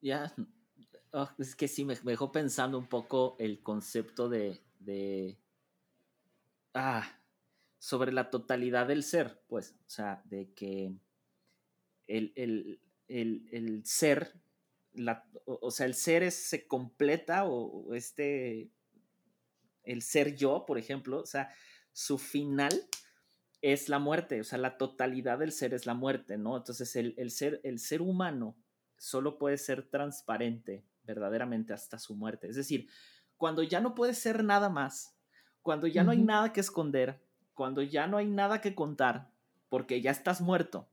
[0.00, 0.32] Ya,
[1.14, 5.38] oh, es que sí, me, dejó pensando un poco el concepto de,
[6.74, 7.20] ah,
[7.78, 10.92] sobre la totalidad del ser, pues, o sea, de que
[12.06, 14.34] el, el, el, el ser,
[15.46, 18.70] o, sea, el ser se completa o, o este,
[19.84, 21.54] el ser yo, por ejemplo, o sea,
[21.92, 22.72] su final
[23.62, 26.56] es la muerte, o sea, la totalidad del ser es la muerte, ¿no?
[26.56, 28.56] Entonces el, ser, el ser humano
[28.98, 32.48] solo puede ser transparente verdaderamente hasta su muerte.
[32.48, 32.88] Es decir,
[33.36, 35.16] cuando ya no puede ser nada más,
[35.62, 37.22] cuando ya no hay nada que esconder,
[37.54, 39.30] cuando ya no hay nada que contar,
[39.68, 40.88] porque ya estás muerto.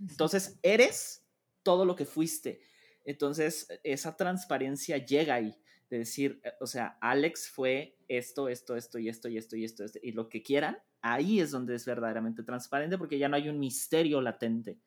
[0.00, 1.24] Entonces eres
[1.62, 2.60] todo lo que fuiste.
[3.04, 5.56] Entonces esa transparencia llega ahí,
[5.90, 9.64] de decir, eh, o sea, Alex fue esto, esto, esto y esto y esto y
[9.64, 13.36] esto, esto y lo que quieran, ahí es donde es verdaderamente transparente porque ya no
[13.36, 14.78] hay un misterio latente.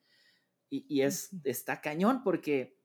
[0.70, 2.78] Y, es, está cañón porque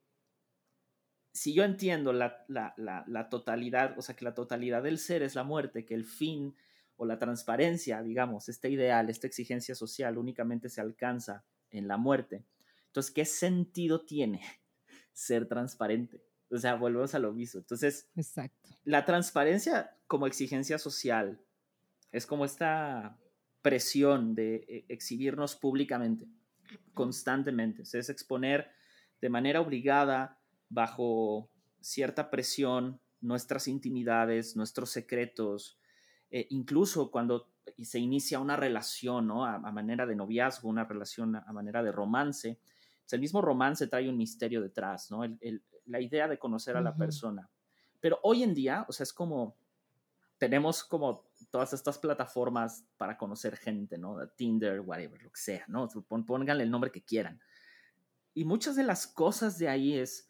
[1.32, 5.84] si yo entiendo la, totalidad, o sea, que la totalidad del ser es la muerte,
[5.84, 6.54] que el fin
[6.96, 12.44] o la transparencia, digamos, este ideal, esta exigencia social únicamente se alcanza en la muerte.
[12.86, 14.40] Entonces, ¿qué sentido tiene
[15.12, 16.24] ser transparente?
[16.50, 17.60] O sea, volvemos a lo mismo.
[17.60, 18.68] Entonces, Exacto.
[18.84, 21.40] la transparencia como exigencia social
[22.10, 23.18] es como esta
[23.62, 26.26] presión de eh, exhibirnos públicamente,
[26.94, 27.82] constantemente.
[27.82, 28.70] es exponer
[29.20, 30.37] de manera obligada,
[30.68, 31.50] bajo
[31.80, 35.78] cierta presión, nuestras intimidades, nuestros secretos,
[36.30, 37.50] eh, incluso cuando
[37.82, 39.44] se inicia una relación, ¿no?
[39.44, 42.58] A, manera de noviazgo, una relación a, manera de romance.
[43.10, 45.22] el mismo romance trae un misterio detrás, ¿no?
[45.86, 47.48] la idea de conocer a la persona.
[48.00, 49.56] Pero hoy en día, o sea, es como
[50.38, 54.16] tenemos como todas estas plataformas para conocer gente, ¿no?
[54.36, 55.88] Tinder, whatever, lo que sea, ¿no?
[56.08, 57.40] Pónganle el nombre que quieran.
[58.34, 60.27] Y muchas de las cosas de ahí es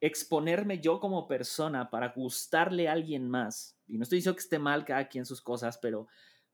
[0.00, 3.78] exponerme yo como persona para gustarle a alguien más.
[3.86, 6.06] Y no estoy diciendo que esté mal cada quien sus cosas, pero,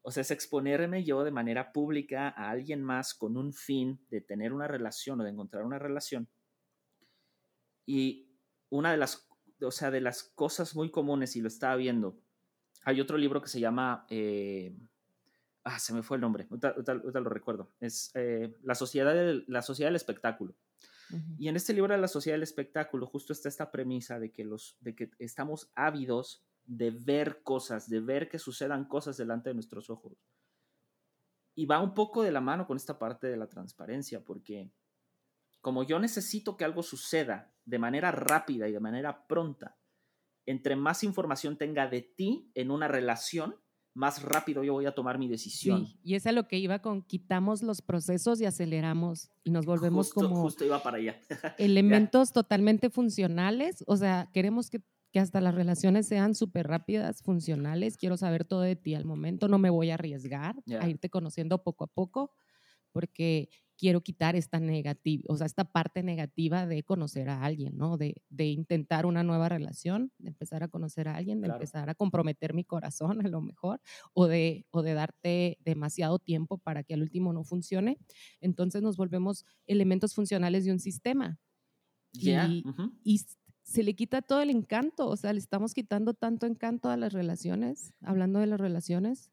[0.02, 4.20] o sea, es exponerme yo de manera pública a alguien más con un fin de
[4.20, 6.28] tener una relación o de encontrar una relación.
[7.86, 8.30] Y
[8.70, 9.28] una de las,
[9.60, 12.18] o sea, de las cosas muy comunes, y lo estaba viendo,
[12.84, 14.74] hay otro libro que se llama, eh,
[15.64, 19.62] ah, se me fue el nombre, ahorita, lo recuerdo, es eh, la, sociedad del, la
[19.62, 20.54] Sociedad del Espectáculo.
[21.38, 24.44] Y en este libro de la Sociedad del Espectáculo justo está esta premisa de que,
[24.44, 29.54] los, de que estamos ávidos de ver cosas, de ver que sucedan cosas delante de
[29.54, 30.18] nuestros ojos.
[31.54, 34.72] Y va un poco de la mano con esta parte de la transparencia, porque
[35.60, 39.78] como yo necesito que algo suceda de manera rápida y de manera pronta,
[40.46, 43.56] entre más información tenga de ti en una relación,
[43.94, 45.86] más rápido yo voy a tomar mi decisión.
[45.86, 49.64] Sí, y es a lo que iba con quitamos los procesos y aceleramos y nos
[49.64, 51.20] volvemos como justo iba para allá.
[51.58, 57.96] elementos totalmente funcionales, o sea, queremos que, que hasta las relaciones sean súper rápidas, funcionales,
[57.96, 61.62] quiero saber todo de ti al momento, no me voy a arriesgar a irte conociendo
[61.62, 62.32] poco a poco,
[62.90, 67.96] porque quiero quitar esta negativa, o sea, esta parte negativa de conocer a alguien, ¿no?
[67.96, 71.94] De, de, intentar una nueva relación, de empezar a conocer a alguien, de empezar a
[71.94, 73.80] comprometer mi corazón a lo mejor,
[74.12, 77.98] o de, o de darte demasiado tiempo para que al último no funcione.
[78.40, 81.38] Entonces nos volvemos elementos funcionales de un sistema.
[82.12, 82.32] Y,
[83.02, 83.20] y
[83.64, 87.12] se le quita todo el encanto, o sea, le estamos quitando tanto encanto a las
[87.12, 89.32] relaciones, hablando de las relaciones,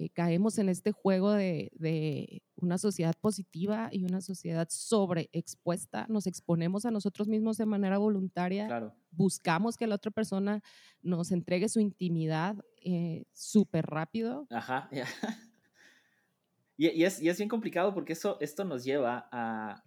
[0.00, 6.86] eh, caemos en este juego de, una sociedad positiva y una sociedad sobreexpuesta, nos exponemos
[6.86, 10.62] a nosotros mismos de manera voluntaria, buscamos que la otra persona
[11.02, 14.46] nos entregue su intimidad eh, súper rápido.
[14.50, 14.88] Ajá,
[16.76, 19.82] y, es, y, es, bien complicado porque eso, esto nos lleva a...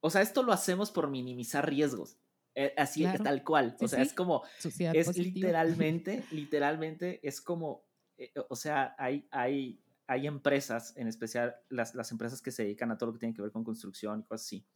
[0.00, 2.16] O sea, esto lo hacemos por minimizar riesgos.
[2.54, 3.76] Eh, así, tal cual.
[3.80, 4.44] o sea, es como...
[4.64, 7.89] es literalmente, literalmente, es como
[8.20, 12.90] eh, o sea, hay, hay, hay empresas, en especial las, las, empresas que se dedican
[12.90, 14.66] a todo lo que tiene que ver con construcción y cosas así,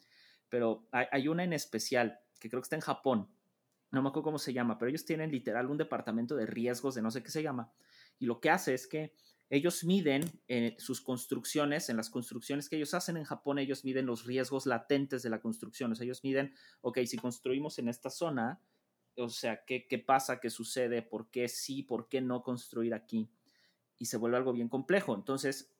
[0.48, 3.28] pero hay, una en especial que creo que está en Japón,
[3.90, 7.02] no me acuerdo cómo se llama, pero ellos tienen literal un departamento de riesgos de
[7.02, 7.70] no sé qué se llama,
[8.18, 9.12] y lo que hace es que
[9.50, 14.06] ellos miden eh, sus construcciones, en las construcciones que ellos hacen en Japón, ellos miden
[14.06, 18.08] los riesgos latentes de la construcción, o sea, ellos miden, ok, si construimos en esta
[18.08, 18.62] zona,
[19.16, 20.40] o sea, ¿qué, qué pasa?
[20.40, 21.02] ¿Qué sucede?
[21.02, 21.82] ¿Por qué sí?
[21.82, 23.30] ¿Por qué no construir aquí?
[23.98, 25.14] Y se vuelve algo bien complejo.
[25.14, 25.74] Entonces,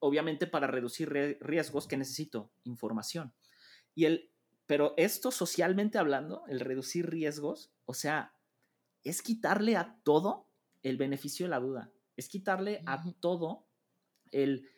[0.00, 2.50] obviamente para reducir riesgos, ¿qué necesito?
[2.64, 3.32] Información.
[3.94, 4.30] Y el,
[4.66, 8.34] pero esto socialmente hablando, el reducir riesgos, o sea,
[9.04, 10.48] es quitarle a todo
[10.82, 13.66] el beneficio de la duda, es quitarle a todo
[14.30, 14.68] el,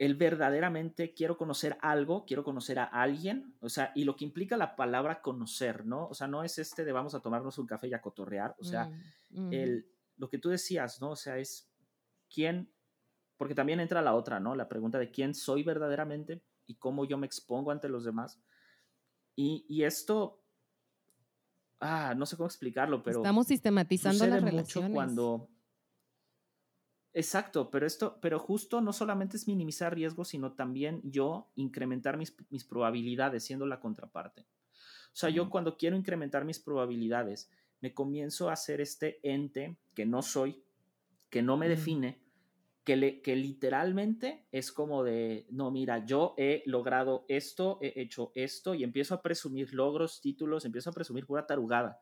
[0.00, 4.56] el verdaderamente quiero conocer algo, quiero conocer a alguien, o sea, y lo que implica
[4.56, 6.08] la palabra conocer, ¿no?
[6.08, 8.64] O sea, no es este de vamos a tomarnos un café y a cotorrear, o
[8.64, 8.90] sea,
[9.28, 9.86] mm, el,
[10.16, 11.10] lo que tú decías, ¿no?
[11.10, 11.70] O sea, es
[12.32, 12.72] quién,
[13.36, 14.54] porque también entra la otra, ¿no?
[14.54, 18.40] La pregunta de quién soy verdaderamente y cómo yo me expongo ante los demás.
[19.36, 20.42] Y, esto,
[21.78, 23.18] ah, no sé cómo explicarlo, pero...
[23.18, 24.92] Estamos sistematizando las relaciones.
[24.94, 25.50] cuando...
[27.12, 32.36] Exacto, pero esto, pero justo no solamente es minimizar riesgos, sino también yo incrementar mis,
[32.50, 34.42] mis probabilidades, siendo la contraparte.
[34.42, 40.06] O sea, yo cuando quiero incrementar mis probabilidades, me comienzo a hacer este ente que
[40.06, 40.62] no soy,
[41.30, 42.22] que no me define,
[42.84, 48.32] que, le, que literalmente es como de, no, mira, yo he logrado esto, he hecho
[48.34, 52.00] esto y empiezo a presumir logros, títulos, empiezo a presumir pura tarugada.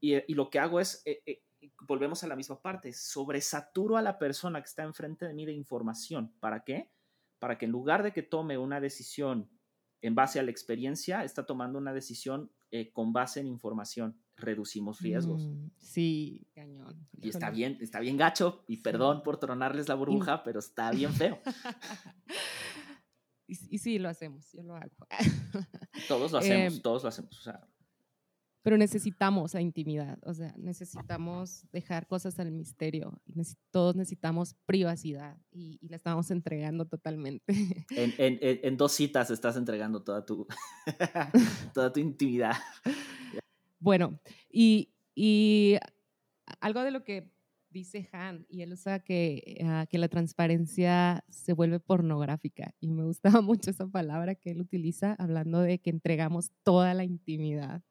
[0.00, 1.42] Y, y lo que hago es, eh, eh,
[1.82, 5.52] volvemos a la misma parte, sobresaturo a la persona que está enfrente de mí de
[5.52, 6.32] información.
[6.40, 6.90] ¿Para qué?
[7.38, 9.48] Para que en lugar de que tome una decisión
[10.00, 15.00] en base a la experiencia, está tomando una decisión eh, con base en información reducimos
[15.00, 15.46] riesgos.
[15.46, 17.08] Mm, sí, cañón.
[17.20, 21.12] Y está bien, está bien gacho, y perdón por tronarles la burbuja, pero está bien
[21.12, 21.38] feo.
[23.46, 25.06] y, sí, lo hacemos, yo lo hago.
[26.06, 27.50] todos lo hacemos, em, todos lo hacemos.
[28.68, 33.18] Pero necesitamos la intimidad, o sea, necesitamos dejar cosas al misterio,
[33.70, 37.46] todos necesitamos privacidad y, la estamos entregando totalmente.
[37.96, 40.46] En, en, en, dos citas estás entregando toda tu,
[41.72, 42.56] toda tu intimidad.
[43.78, 45.78] Bueno, y, y
[46.60, 47.32] algo de lo que
[47.70, 53.04] dice Han, y él usa que, ah, que la transparencia se vuelve pornográfica, y me
[53.04, 57.82] gustaba mucho esa palabra que él utiliza hablando de que entregamos toda la intimidad.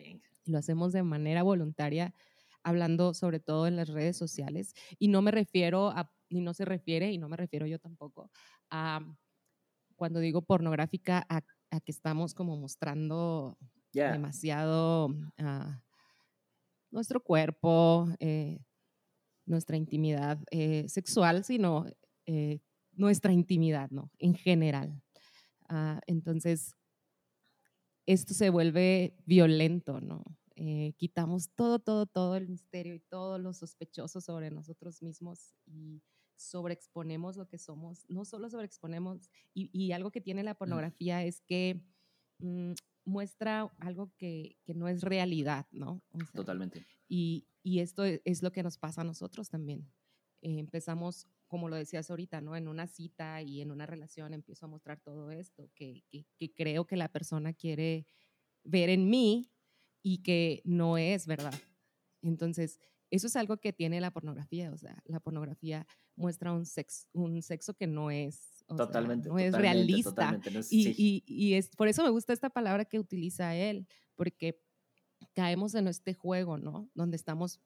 [0.00, 2.14] Y lo hacemos de manera voluntaria,
[2.62, 6.64] hablando sobre todo en las redes sociales, y no me refiero a, y no se
[6.64, 8.30] refiere, y no me refiero yo tampoco,
[8.70, 9.00] a
[9.96, 13.56] cuando digo pornográfica, a, a que estamos como mostrando
[13.92, 15.80] demasiado ah,
[16.90, 18.58] nuestro cuerpo, eh,
[19.46, 21.86] nuestra intimidad eh, sexual, sino
[22.26, 22.60] eh,
[22.92, 24.10] nuestra intimidad, ¿no?
[24.18, 25.02] En general.
[25.68, 26.74] Ah, entonces,
[28.12, 30.24] esto se vuelve violento, ¿no?
[30.96, 36.02] quitamos todo, todo, todo el misterio y todo lo sospechoso sobre nosotros mismos y
[36.36, 38.04] sobreexponemos lo que somos.
[38.08, 41.82] No solo sobreexponemos, y, y algo que tiene la pornografía es que
[42.38, 42.72] mm,
[43.04, 46.02] muestra algo que, que no es realidad, ¿no?
[46.34, 46.86] Totalmente.
[47.08, 49.90] Y, y, esto es lo que nos pasa a nosotros también.
[50.40, 52.56] Eh, empezamos, como lo decías ahorita, ¿no?
[52.56, 56.50] En una cita y en una relación empiezo a mostrar todo esto que, que, que
[56.54, 58.06] creo que la persona quiere
[58.64, 59.52] ver en mí
[60.02, 61.52] y que no es verdad.
[62.22, 65.86] Entonces, eso es algo que tiene la pornografía, o sea, la pornografía
[66.16, 69.28] muestra un, sex, un sexo que no es totalmente.
[69.28, 70.40] no es realista.
[70.70, 74.58] y, y, es, por eso me gusta esta palabra que utiliza él, porque
[75.34, 76.88] caemos en este juego, ¿no?
[76.94, 77.60] Donde estamos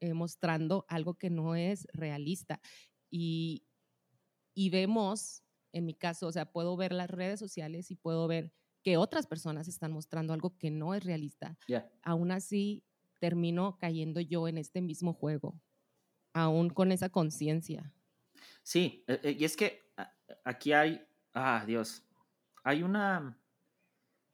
[0.00, 2.60] eh, mostrando algo que no es realista.
[3.16, 3.64] Y,
[4.54, 8.52] y vemos, en mi caso, o sea, puedo ver las redes sociales y puedo ver
[8.82, 11.56] que otras personas están mostrando algo que no es realista.
[12.02, 12.82] Aún así,
[13.20, 15.60] termino cayendo yo en este mismo juego,
[16.32, 17.94] aún con esa conciencia.
[18.64, 19.80] Sí, e, e, y es que
[20.42, 21.00] aquí hay,
[21.34, 22.04] ah, Dios,
[22.64, 23.38] hay una,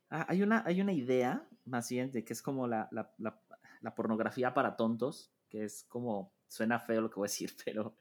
[0.08, 3.94] ah, hay una, hay una idea, más bien, de que es como la, la, la,
[3.94, 7.94] pornografía para tontos, que es como, suena feo lo que voy a decir, pero,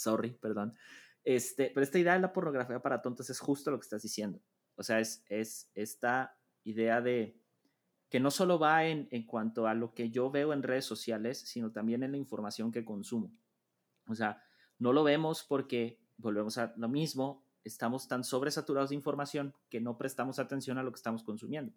[0.00, 0.74] sorry, perdón.
[1.24, 4.40] Este, pero esta idea de la pornografía para tontos es justo lo que estás diciendo.
[4.76, 7.38] O sea, es, es esta idea de
[8.08, 11.38] que no solo va en, en cuanto a lo que yo veo en redes sociales,
[11.38, 13.32] sino también en la información que consumo.
[14.06, 14.42] O sea,
[14.78, 19.96] no lo vemos porque volvemos a lo mismo, estamos tan sobresaturados de información que no
[19.98, 21.72] prestamos atención a lo que estamos consumiendo.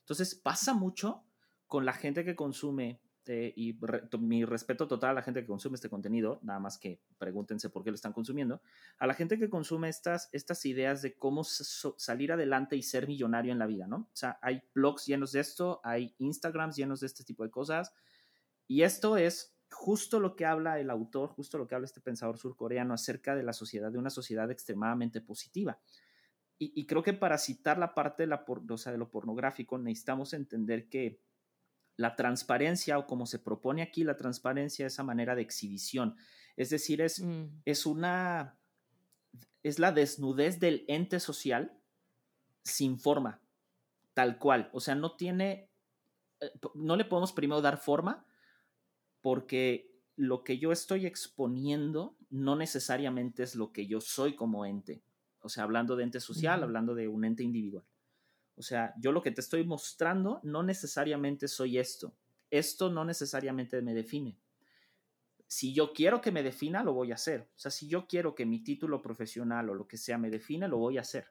[0.00, 1.24] Entonces pasa mucho
[1.66, 3.78] con la gente que consume eh, y
[4.18, 7.82] mi respeto total a la gente que consume este contenido, nada más que pregúntense por
[7.82, 8.60] qué lo están consumiendo,
[8.98, 13.52] a la gente que consume estas, estas ideas de cómo salir adelante y ser millonario
[13.52, 13.96] en la vida, ¿no?
[13.96, 17.92] O sea, hay blogs llenos de esto, hay Instagrams llenos de este tipo de cosas,
[18.66, 22.38] y esto es justo lo que habla el autor, justo lo que habla este pensador
[22.38, 25.78] surcoreano acerca de la sociedad, de una sociedad extremadamente positiva.
[26.58, 28.46] Y, creo que para citar la parte de, la
[28.78, 31.20] sea, de lo pornográfico, necesitamos entender que
[31.96, 36.16] la transparencia o como se propone aquí la transparencia, esa manera de exhibición.
[36.56, 37.62] Es decir, es, mm.
[37.64, 38.58] es una,
[39.62, 41.72] es la desnudez del ente social
[42.62, 43.40] sin forma,
[44.14, 44.70] tal cual.
[44.72, 45.70] O sea, no tiene,
[46.40, 48.26] eh, no le podemos primero dar forma
[49.20, 55.02] porque lo que yo estoy exponiendo no necesariamente es lo que yo soy como ente.
[55.40, 57.84] O sea, hablando de ente social, hablando de un ente individual.
[58.56, 62.14] O sea, yo lo que te estoy mostrando no necesariamente soy esto.
[62.50, 64.38] Esto no necesariamente me define.
[65.46, 67.50] Si yo quiero que me defina, lo voy a hacer.
[67.54, 70.68] O sea, si yo quiero que mi título profesional o lo que sea me define,
[70.68, 71.28] lo voy a hacer.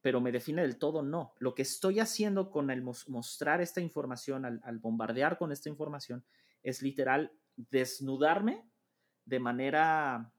[0.00, 1.34] Pero me define del todo, no.
[1.38, 6.24] Lo que estoy haciendo con el mostrar esta información, al, bombardear con esta información,
[6.62, 8.68] es literal desnudarme
[9.24, 10.32] de manera,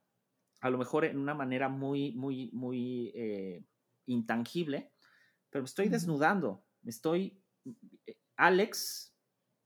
[0.61, 3.63] a lo mejor en una manera muy, muy, muy eh,
[4.05, 4.91] intangible,
[5.49, 7.41] pero me estoy desnudando, me estoy,
[8.05, 9.13] eh, Alex,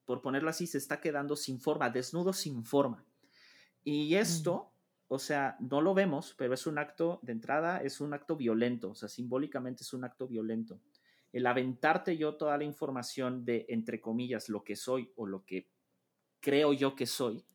[0.05, 3.05] por ponerlo así, se está quedando sin forma, desnudo sin forma.
[3.83, 4.73] Y esto,
[5.07, 8.91] o sea, no lo vemos, pero es un acto, de entrada, es un acto violento,
[8.91, 10.81] o sea, simbólicamente es un acto violento.
[11.31, 15.69] El aventarte yo toda la información de, entre comillas, lo que soy o lo que
[16.41, 17.45] creo yo que soy,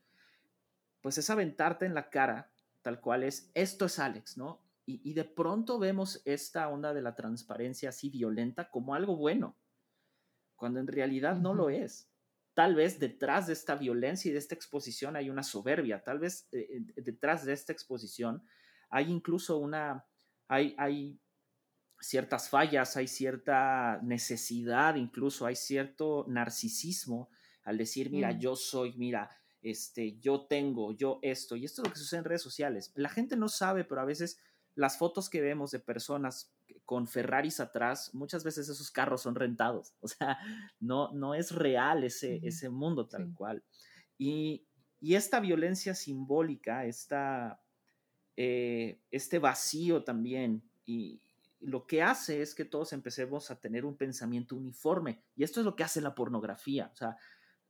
[1.00, 2.50] pues es aventarte en la cara,
[2.82, 4.65] tal cual es, esto es Alex, ¿no?
[4.88, 9.58] Y, de pronto vemos esta onda de la transparencia así violenta como algo bueno,
[10.54, 12.08] cuando en realidad no lo es.
[12.54, 16.48] Tal vez detrás de esta violencia y de esta exposición hay una soberbia, tal vez
[16.52, 18.44] eh, eh, detrás de esta exposición
[18.88, 20.06] hay incluso una,
[20.46, 21.20] hay, hay
[22.00, 27.28] ciertas fallas, hay cierta necesidad, incluso hay cierto narcisismo
[27.64, 28.38] al decir, mira, mm.
[28.38, 29.30] yo soy, mira,
[29.60, 32.92] este, yo tengo, yo esto, y esto es lo que sucede en redes sociales.
[32.94, 34.38] La gente no sabe, pero a veces
[34.76, 36.54] las fotos que vemos de personas
[36.84, 40.38] con Ferraris atrás, muchas veces esos carros son rentados, o sea,
[40.78, 43.64] no, no es real ese, ese mundo tal cual.
[44.16, 44.62] Y,
[45.02, 47.60] esta violencia simbólica, esta,
[48.36, 51.20] eh, este vacío también, y
[51.60, 55.66] lo que hace es que todos empecemos a tener un pensamiento uniforme, y esto es
[55.66, 57.16] lo que hace la pornografía, o sea,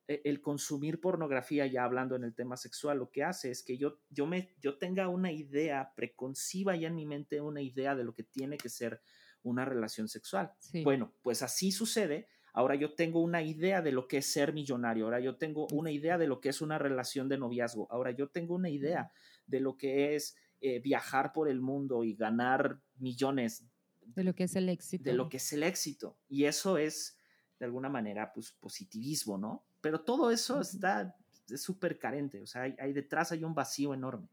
[0.09, 3.99] el consumir pornografía, ya hablando en el tema sexual, lo que hace es que yo,
[4.09, 8.15] yo, me, yo tenga una idea, preconciba ya en mi mente una idea de lo
[8.15, 9.01] que tiene que ser
[9.43, 10.53] una relación sexual.
[10.85, 12.29] Bueno, pues así sucede.
[12.53, 15.05] Ahora yo tengo una idea de lo que es ser millonario.
[15.05, 17.87] Ahora yo tengo una idea de lo que es una relación de noviazgo.
[17.91, 19.13] Ahora yo tengo una idea
[19.47, 23.65] de lo que es eh, viajar por el mundo y ganar millones.
[24.01, 25.05] De lo que es el éxito.
[25.05, 26.19] De lo que es el éxito.
[26.29, 27.19] Y eso es,
[27.59, 29.67] de alguna manera, pues positivismo, ¿no?
[29.87, 31.17] Pero todo eso está
[31.55, 34.27] súper carente, o sea, hay, detrás hay un vacío enorme.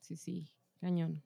[0.00, 0.48] Sí, sí,
[0.80, 1.24] cañón.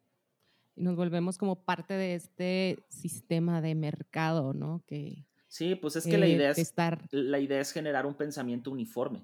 [0.77, 4.83] Y nos volvemos como parte de este sistema de mercado, ¿no?
[4.87, 8.71] Que, sí, pues es que la, idea es, estar, la idea es generar un pensamiento
[8.71, 9.23] uniforme.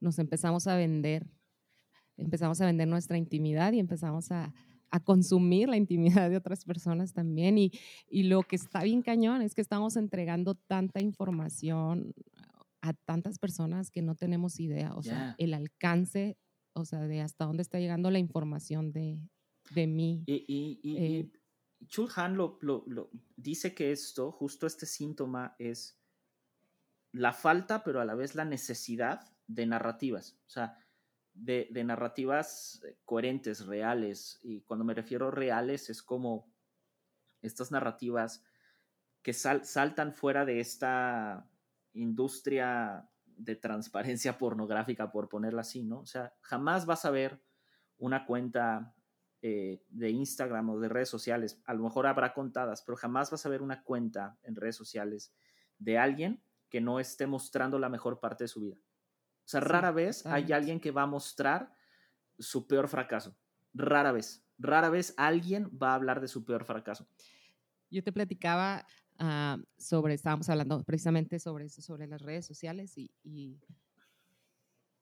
[0.00, 1.26] Nos empezamos a vender,
[2.16, 4.54] empezamos a vender nuestra intimidad y empezamos a,
[4.90, 7.58] a consumir la intimidad de otras personas también.
[7.58, 7.72] Y,
[8.08, 12.12] y, lo que está bien cañón es que estamos entregando tanta información
[12.82, 16.38] a tantas personas que no tenemos idea, o sea, el alcance,
[16.72, 19.20] o sea, de hasta dónde está llegando la información de,
[19.74, 20.24] de mí.
[20.26, 21.32] Y, y, y, eh,
[21.86, 26.00] Chulhan lo, lo, lo, dice que esto, justo este síntoma es
[27.12, 30.38] la falta, pero a la vez la necesidad de narrativas.
[30.46, 30.78] O sea,
[31.34, 34.38] de, narrativas eh, coherentes, reales.
[34.42, 36.52] Y cuando me refiero reales es como
[37.42, 38.44] estas narrativas
[39.22, 41.48] que saltan fuera de esta
[41.92, 46.00] industria de transparencia pornográfica, por ponerla así, ¿no?
[46.00, 47.42] O sea, jamás vas a ver
[47.98, 48.94] una cuenta
[49.42, 53.46] eh, de Instagram o de redes sociales, a lo mejor habrá contadas, pero jamás vas
[53.46, 55.34] a ver una cuenta en redes sociales
[55.78, 58.76] de alguien que no esté mostrando la mejor parte de su vida.
[59.50, 61.74] O sea, rara vez hay alguien que va a mostrar
[62.38, 63.36] su peor fracaso.
[63.74, 64.46] Rara vez.
[64.58, 67.04] Rara vez alguien va a hablar de su peor fracaso.
[67.90, 68.86] Yo te platicaba
[69.18, 73.58] ah, sobre, estábamos hablando precisamente sobre eso, sobre las redes sociales y,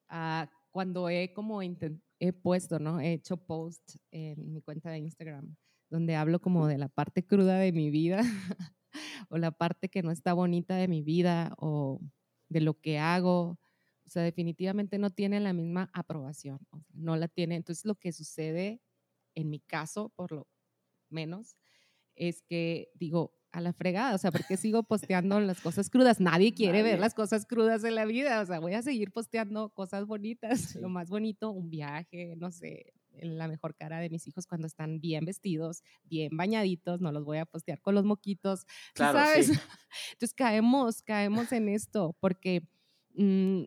[0.09, 3.01] ah, cuando he como he puesto, ¿no?
[3.01, 5.55] He hecho post en mi cuenta de Instagram
[5.90, 8.20] donde hablo como de la parte cruda de mi vida
[9.28, 12.01] o la parte que no está bonita de mi vida o
[12.49, 13.59] de lo que hago.
[14.09, 16.59] O sea, definitivamente no tiene la misma aprobación,
[16.94, 17.56] no la tiene.
[17.56, 18.80] Entonces, lo que sucede
[19.34, 20.48] en mi caso, por lo
[21.11, 21.56] menos,
[22.16, 26.20] es que digo, a la fregada, o sea, ¿por qué sigo posteando las cosas crudas?
[26.20, 29.68] Nadie quiere ver las cosas crudas en la vida, o sea, voy a seguir posteando
[29.70, 34.46] cosas bonitas, lo más bonito, un viaje, no sé, la mejor cara de mis hijos
[34.46, 39.18] cuando están bien vestidos, bien bañaditos, no los voy a postear con los moquitos, claro,
[39.18, 39.50] ¿sabes?
[40.12, 42.68] Entonces caemos, caemos en esto, porque,
[43.14, 43.64] mm,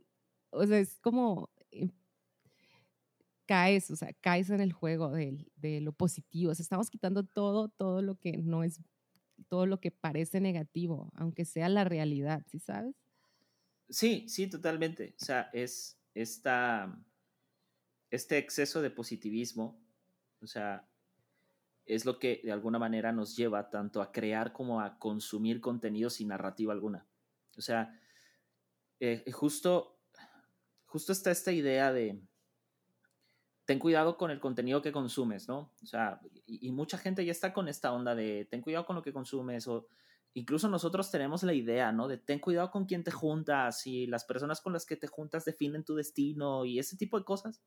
[0.52, 1.90] o sea, es como eh,
[3.46, 6.52] caes, o sea, caes en el juego de, lo positivo.
[6.52, 8.80] O sea, estamos quitando todo, todo lo que no es
[9.50, 12.96] todo lo que parece negativo, aunque sea la realidad, ¿sí sabes?
[13.90, 15.16] Sí, sí, totalmente.
[15.20, 16.98] O sea, es esta,
[18.10, 19.84] este exceso de positivismo,
[20.42, 20.88] o sea,
[21.86, 26.10] es lo que de alguna manera nos lleva tanto a crear como a consumir contenido
[26.10, 27.06] sin narrativa alguna.
[27.58, 28.00] O sea,
[29.00, 30.01] eh, justo,
[30.92, 32.22] justo está esta idea de,
[33.64, 35.72] ten cuidado con el contenido que consumes, ¿no?
[35.82, 39.02] O sea, y, mucha gente ya está con esta onda de ten cuidado con lo
[39.02, 39.88] que consumes o
[40.34, 42.10] incluso nosotros tenemos la idea, ¿no?
[42.10, 45.46] De ten cuidado con quién te juntas y las personas con las que te juntas
[45.46, 47.62] definen tu destino y ese tipo de cosas.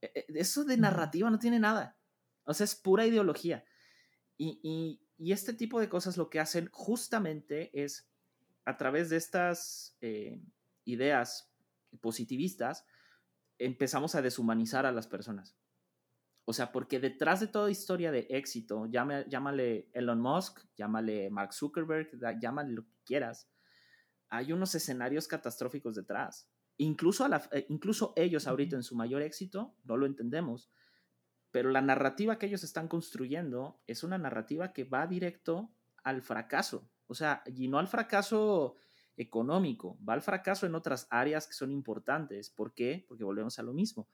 [0.00, 1.98] E, e, eso de narrativa no tiene nada.
[2.44, 3.64] O sea, es pura ideología.
[4.38, 8.10] Y, este tipo de cosas lo que hacen justamente es,
[8.64, 10.40] a través de estas eh,
[10.86, 11.49] ideas
[12.00, 12.84] positivistas,
[13.58, 15.56] empezamos a deshumanizar a las personas.
[16.44, 22.10] O sea, porque detrás de toda historia de éxito, llámale Elon Musk, llámale Mark Zuckerberg,
[22.40, 23.48] llámale lo que quieras,
[24.30, 26.48] hay unos escenarios catastróficos detrás.
[26.76, 30.70] Incluso, eh, incluso ellos ahorita en su mayor éxito no lo entendemos,
[31.50, 35.74] pero la narrativa que ellos están construyendo es una narrativa que va directo
[36.04, 36.88] al fracaso.
[37.06, 38.76] O sea, y no al fracaso
[39.16, 42.50] económico, va al fracaso en otras áreas que son importantes.
[42.50, 43.04] ¿Por qué?
[43.08, 44.08] Porque volvemos a lo mismo.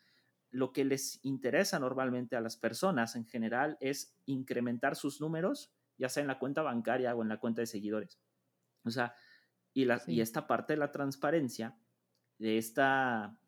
[0.50, 6.08] Lo que les interesa normalmente a las personas en general es incrementar sus números, ya
[6.08, 8.18] sea en la cuenta bancaria o en la cuenta de seguidores.
[8.84, 9.14] O sea,
[9.74, 11.76] y, la, y esta parte de la transparencia,
[12.38, 13.38] de esta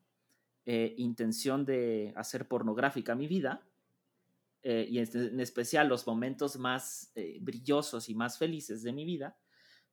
[0.67, 3.63] eh, intención de hacer pornográfica mi vida,
[4.63, 9.37] eh, y en, especial los momentos más eh, brillosos y más felices de mi vida,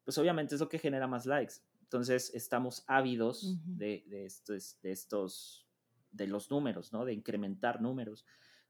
[0.05, 1.55] pues obviamente es lo que genera más likes.
[1.81, 5.67] Entonces estamos ávidos de, estos, de estos,
[6.11, 7.05] de los números, ¿no?
[7.05, 8.25] De incrementar números.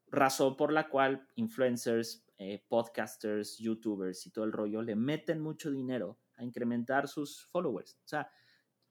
[0.07, 5.71] Razón por la cual influencers, eh, podcasters, youtubers y todo el rollo le meten mucho
[5.71, 7.97] dinero a incrementar sus followers.
[8.05, 8.29] O sea,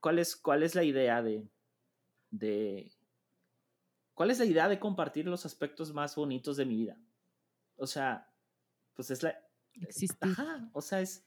[0.00, 1.48] ¿cuál es, cuál es la idea de,
[2.30, 2.92] de,
[4.14, 6.98] cuál es la idea de compartir los aspectos más bonitos de mi vida?
[7.76, 8.30] O sea,
[8.94, 9.38] pues es la...
[9.74, 10.16] Existe.
[10.20, 11.26] Ajá, o sea, es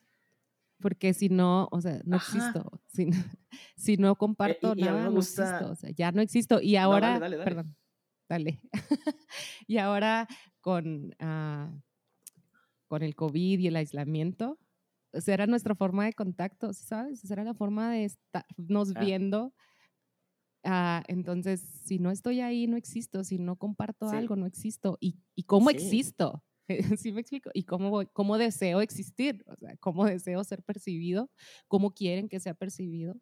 [0.80, 2.82] porque si no, o sea, no existo.
[2.88, 3.10] Si,
[3.76, 5.72] si, no comparto nada, no existo.
[5.72, 6.62] O sea, ya no existo.
[6.62, 7.76] Y ahora, perdón,
[8.30, 8.62] dale.
[9.68, 10.28] y ahora
[10.62, 11.82] con, uh,
[12.88, 14.60] con el COVID y el aislamiento,
[15.14, 17.24] esa era nuestra forma de contacto, ¿sabes?
[17.24, 19.00] Esa era la forma de estarnos ah.
[19.00, 19.54] viendo.
[20.64, 23.24] Uh, entonces, si no estoy ahí, no existo.
[23.24, 24.98] Si no comparto algo, no existo.
[25.00, 26.44] ¿Y, y cómo existo?
[26.98, 27.50] ¿Sí me explico?
[27.54, 29.44] ¿Y cómo, cómo deseo existir?
[29.48, 31.30] O sea, cómo deseo ser percibido,
[31.68, 33.16] cómo quieren que sea percibido,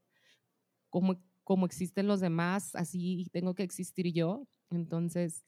[0.89, 4.47] cómo, cómo existen los demás, así tengo que existir yo.
[4.71, 5.45] Entonces,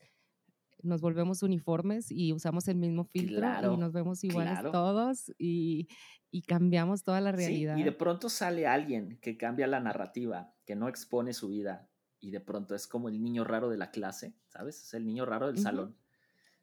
[0.84, 5.88] nos volvemos uniformes y usamos el mismo filtro y nos vemos iguales todos y,
[6.30, 7.78] y, cambiamos toda la realidad.
[7.78, 11.90] y de pronto sale alguien que cambia la narrativa, que no expone su vida
[12.20, 14.82] y de pronto es como el niño raro de la clase, ¿sabes?
[14.82, 15.98] Es el niño raro del salón.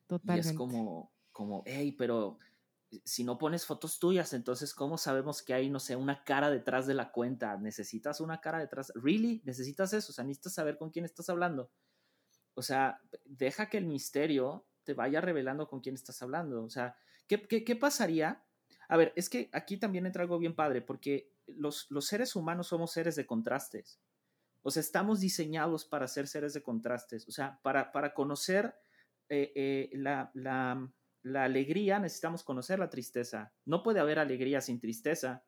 [0.06, 0.48] Totalmente.
[0.48, 2.38] Y es como, como, hey, pero
[2.90, 6.48] eh, si no pones fotos tuyas, entonces, ¿cómo sabemos que hay, no sé, una cara
[6.48, 7.58] detrás de la cuenta?
[7.58, 8.92] ¿Necesitas una cara detrás?
[8.94, 9.42] ¿Really?
[9.44, 10.12] ¿Necesitas eso?
[10.12, 11.70] O sea, necesitas saber con quién estás hablando.
[12.54, 16.62] O sea, deja que el misterio te vaya revelando con quién estás hablando.
[16.62, 18.44] O sea, ¿qué, qué, pasaría?
[18.88, 22.68] A ver, es que aquí también entra algo bien padre, porque los, los seres humanos
[22.68, 23.98] somos seres de contrastes.
[24.62, 27.26] O sea, estamos diseñados para ser seres de contrastes.
[27.28, 28.76] O sea, para, para conocer
[29.28, 30.88] eh, eh, la, la
[31.24, 33.54] la alegría necesitamos conocer la tristeza.
[33.64, 35.42] No puede haber alegría sin tristeza.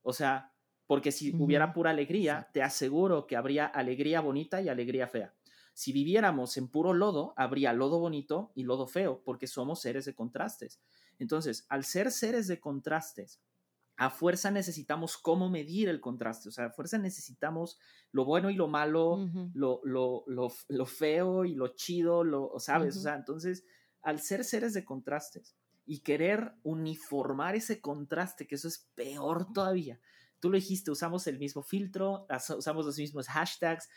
[0.00, 0.54] O sea,
[0.86, 5.34] porque si hubiera pura alegría, te aseguro que habría alegría bonita y alegría fea.
[5.74, 10.14] Si viviéramos en puro lodo, habría lodo bonito y lodo feo, porque somos seres de
[10.14, 10.80] contrastes.
[11.18, 13.42] Entonces, al ser seres de contrastes,
[13.96, 16.48] a fuerza necesitamos cómo medir el contraste.
[16.48, 17.78] O sea, a fuerza necesitamos
[18.12, 22.96] lo bueno y lo malo, lo, lo, lo, feo y lo chido, lo, ¿sabes?
[22.96, 23.64] O sea, entonces
[24.02, 30.00] al ser seres de contrastes y querer uniformar ese contraste, que eso es peor todavía,
[30.42, 32.26] tú lo dijiste, usamos el mismo filtro,
[32.58, 33.88] usamos los mismos hashtags,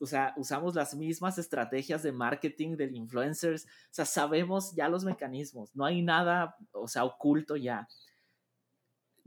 [0.00, 5.04] o sea, usamos las mismas estrategias de marketing del influencers, o sea, sabemos ya los
[5.04, 7.86] mecanismos, no hay nada, o sea, oculto ya.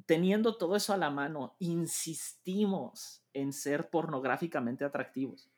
[0.08, 5.52] Teniendo todo eso a la mano, insistimos en ser pornográficamente atractivos,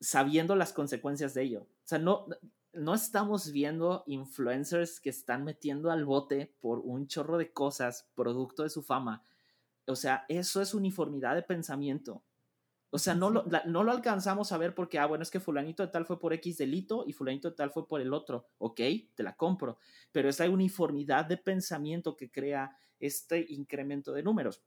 [0.00, 1.62] sabiendo las consecuencias de ello.
[1.62, 2.26] O sea, no,
[2.72, 8.62] no estamos viendo influencers que están metiendo al bote por un chorro de cosas producto
[8.62, 9.24] de su fama.
[9.86, 12.22] O sea, eso es uniformidad de pensamiento.
[12.92, 15.84] O sea, no lo, no lo alcanzamos a ver porque, ah, bueno, es que fulanito
[15.84, 18.48] de tal fue por X delito y fulanito de tal fue por el otro.
[18.58, 18.80] Ok,
[19.14, 19.78] te la compro.
[20.10, 24.62] Pero es la uniformidad de pensamiento que crea este incremento de números.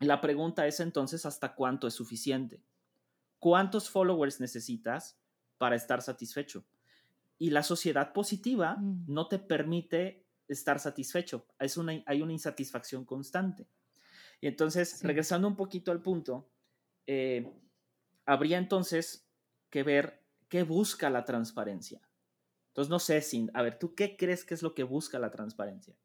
[0.00, 2.62] La pregunta es entonces, ¿hasta cuánto es suficiente?
[3.38, 5.18] ¿Cuántos followers necesitas
[5.58, 6.64] para estar satisfecho?
[7.38, 9.04] Y la sociedad positiva mm.
[9.06, 11.46] no te permite estar satisfecho.
[11.58, 13.68] Es una, hay una insatisfacción constante.
[14.40, 16.50] Y entonces, regresando un poquito al punto,
[17.06, 17.52] eh,
[18.24, 19.28] habría entonces
[19.70, 22.00] que ver qué busca la transparencia.
[22.68, 25.30] Entonces, no sé, Sin, a ver, ¿tú qué crees que es lo que busca la
[25.30, 25.96] transparencia?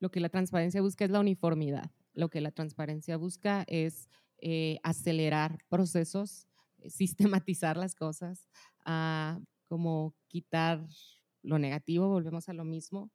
[0.00, 1.90] Lo que la transparencia busca es la uniformidad.
[2.12, 6.48] Lo que la transparencia busca es eh, acelerar procesos,
[6.88, 8.48] sistematizar las cosas,
[8.84, 10.86] ah, como quitar
[11.42, 13.10] lo negativo, volvemos a lo mismo,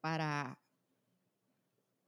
[0.00, 0.60] para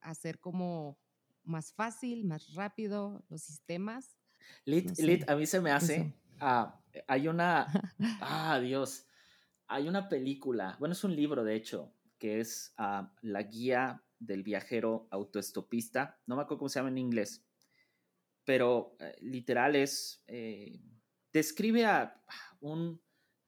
[0.01, 0.99] hacer como
[1.45, 4.19] más fácil, más rápido los sistemas.
[4.65, 7.67] Lit, a mí se me hace, ah, hay una,
[8.21, 9.07] ah, Dios,
[9.67, 14.43] hay una película, bueno, es un libro de hecho, que es ah, La guía del
[14.43, 17.45] viajero autoestopista, no me acuerdo cómo se llama en inglés,
[18.45, 20.81] pero eh, literal es, eh,
[21.37, 22.19] describe a
[22.61, 22.99] un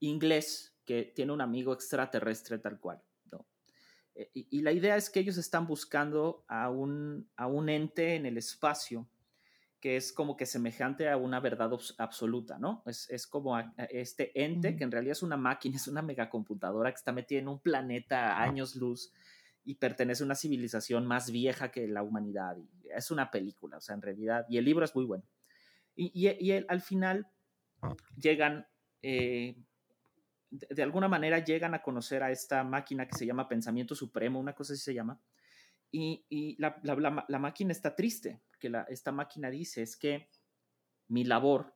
[0.01, 3.03] inglés que tiene un amigo extraterrestre tal cual.
[4.14, 8.26] Eh, y, la idea es que ellos están buscando a un, a un ente en
[8.26, 9.09] el espacio
[9.80, 12.82] que es como que semejante a una verdad absoluta, ¿no?
[12.84, 13.57] Es, es como
[13.91, 17.49] este ente que en realidad es una máquina, es una megacomputadora que está metida en
[17.49, 19.12] un planeta a años luz
[19.64, 22.57] y pertenece a una civilización más vieja que la humanidad.
[22.59, 25.24] Y es una película, o sea, en realidad, y el libro es muy bueno.
[25.95, 27.28] Y, y, al final
[28.16, 28.66] llegan
[29.03, 29.57] eh,
[30.51, 34.55] de, alguna manera llegan a conocer a esta máquina que se llama Pensamiento Supremo, una
[34.55, 35.20] cosa así se llama,
[35.91, 40.29] y, la, máquina está triste, porque esta máquina dice es que
[41.09, 41.74] mi labor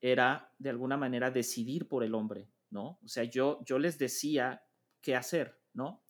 [0.00, 3.00] era de alguna manera decidir por el hombre, ¿no?
[3.02, 4.62] O sea, yo, yo les decía
[5.00, 6.04] qué hacer, ¿no?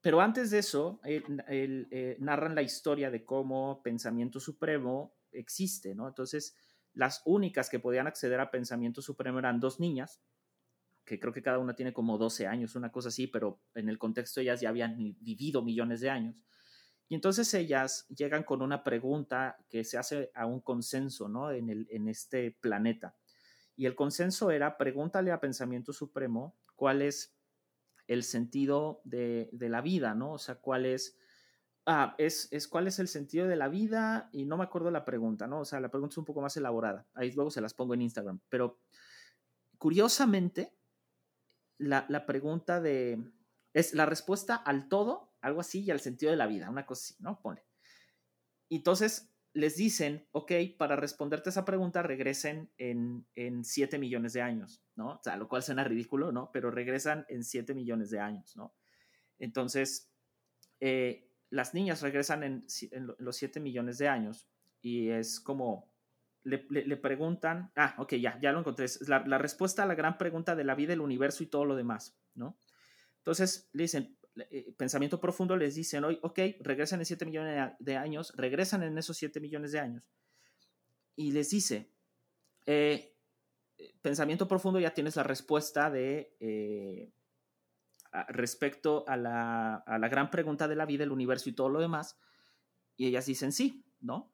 [0.00, 6.08] Pero antes de eso, eh, narran la historia de cómo Pensamiento Supremo existe, ¿no?
[6.08, 6.56] Entonces,
[6.98, 10.20] las únicas que podían acceder a Pensamiento Supremo eran dos niñas,
[11.04, 13.98] que creo que cada una tiene como 12 años, una cosa así, pero en el
[13.98, 16.34] contexto ellas ya habían vivido millones de años.
[17.08, 21.52] Y entonces ellas llegan con una pregunta que se hace a un consenso ¿no?
[21.52, 23.16] en, el, en este planeta.
[23.76, 27.38] Y el consenso era, pregúntale a Pensamiento Supremo cuál es
[28.08, 30.32] el sentido de, de la vida, ¿no?
[30.32, 31.16] O sea, cuál es...
[31.90, 35.06] Ah, es, es cuál es el sentido de la vida y no me acuerdo la
[35.06, 35.60] pregunta, ¿no?
[35.60, 37.08] O sea, la pregunta es un poco más elaborada.
[37.14, 38.40] Ahí luego se las pongo en Instagram.
[38.50, 38.82] Pero
[39.78, 40.76] curiosamente,
[41.78, 43.32] la, pregunta de,
[43.72, 47.14] es la respuesta al todo, algo así, y al sentido de la vida, una cosa
[47.14, 47.40] así, ¿no?
[47.40, 47.64] Pone.
[48.68, 54.84] Entonces les dicen, ok, para responderte esa pregunta regresen en, en 7 millones de años,
[54.94, 55.12] ¿no?
[55.12, 56.50] O sea, lo cual suena ridículo, ¿no?
[56.52, 58.74] Pero regresan en 7 millones de años, ¿no?
[59.38, 60.12] Entonces,
[60.80, 62.66] eh, las niñas regresan en,
[63.18, 64.48] los 7 millones de años
[64.80, 65.90] y es como,
[66.44, 66.58] le,
[66.96, 70.64] preguntan, ah, ok, ya, ya lo encontré, es la, respuesta a la gran pregunta de
[70.64, 72.58] la vida, el universo y todo lo demás, ¿no?
[73.18, 74.16] Entonces le dicen,
[74.50, 78.96] eh, pensamiento profundo les dicen, hoy, ok, regresan en 7 millones de años, regresan en
[78.96, 80.04] esos 7 millones de años
[81.18, 81.90] y les dice,
[82.64, 83.12] eh,
[84.00, 87.10] pensamiento profundo ya tienes la respuesta de eh,
[88.28, 91.80] respecto a la, a la gran pregunta de la vida, el universo y todo lo
[91.80, 92.18] demás,
[92.96, 94.32] y ellas dicen sí, ¿no?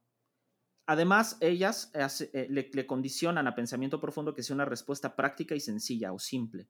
[0.87, 6.13] Además, ellas eh, le, condicionan a pensamiento profundo que sea una respuesta práctica y sencilla
[6.13, 6.69] o simple.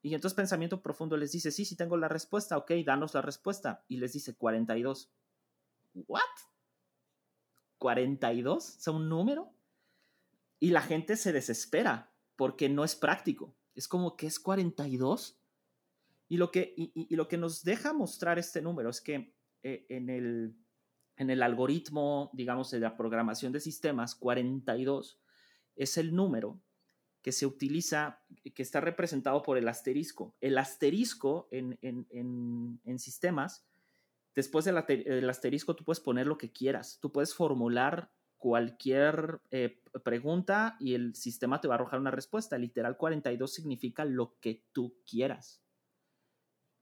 [0.00, 3.84] Y entonces pensamiento profundo les dice, sí, sí tengo la respuesta, ok, danos la respuesta.
[3.88, 5.12] Y les dice 42.
[6.06, 6.22] ¿What?
[7.78, 8.78] ¿42?
[8.78, 9.52] ¿Es un número?
[10.58, 13.54] Y la gente se desespera porque no es práctico.
[13.74, 15.37] Es como que es 42.
[16.28, 20.10] Y lo que, y, lo que nos deja mostrar este número es que eh, en
[20.10, 20.54] el
[21.18, 25.20] en el algoritmo, digamos, de la programación de sistemas, 42
[25.76, 26.60] es el número
[27.22, 28.22] que se utiliza,
[28.54, 30.36] que está representado por el asterisco.
[30.40, 33.66] El asterisco en, sistemas
[34.34, 40.76] después del, asterisco tú puedes poner lo que quieras, tú puedes formular cualquier eh, pregunta
[40.78, 42.56] y el sistema te va a arrojar una respuesta.
[42.56, 45.60] Literal 42 significa lo que tú quieras.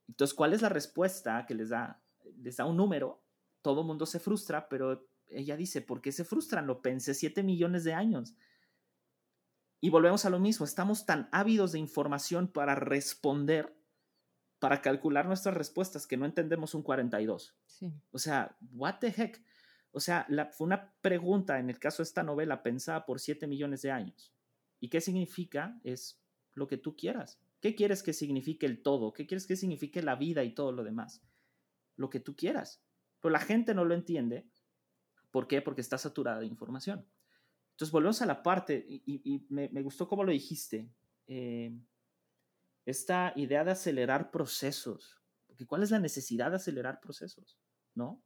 [0.08, 2.02] Entonces, ¿cuál es la respuesta que les da?
[2.38, 3.22] Les da un número,
[3.62, 6.66] todo el mundo se frustra, pero ella dice, ¿por qué se frustran?
[6.66, 8.34] Lo pensé 7 millones de años.
[9.80, 13.76] Y volvemos a lo mismo, estamos tan ávidos de información para responder,
[14.58, 17.54] para calcular nuestras respuestas, que no entendemos un 42.
[18.10, 19.42] O sea, what the heck?
[19.90, 23.82] O sea, fue una pregunta en el caso de esta novela pensada por 7 millones
[23.82, 24.32] de años.
[24.80, 25.78] ¿Y qué significa?
[25.84, 26.20] Es
[26.54, 27.40] lo que tú quieras.
[27.60, 29.12] ¿Qué quieres que signifique el todo?
[29.12, 31.22] ¿Qué quieres que signifique la vida y todo lo demás?
[31.96, 32.82] Lo que tú quieras.
[33.20, 34.48] Pero la gente no lo entiende.
[35.30, 35.62] ¿Por qué?
[35.62, 37.06] Porque está saturada de información.
[37.72, 40.90] Entonces volvemos a la parte, y, me, gustó cómo lo dijiste,
[41.26, 41.78] eh,
[42.86, 45.20] esta idea de acelerar procesos.
[45.46, 47.58] Porque ¿cuál es la necesidad de acelerar procesos?
[47.94, 48.22] ¿No?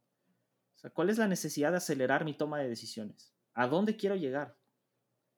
[0.75, 3.33] O sea, ¿cuál es la necesidad de acelerar mi toma de decisiones?
[3.53, 4.57] ¿A dónde quiero llegar?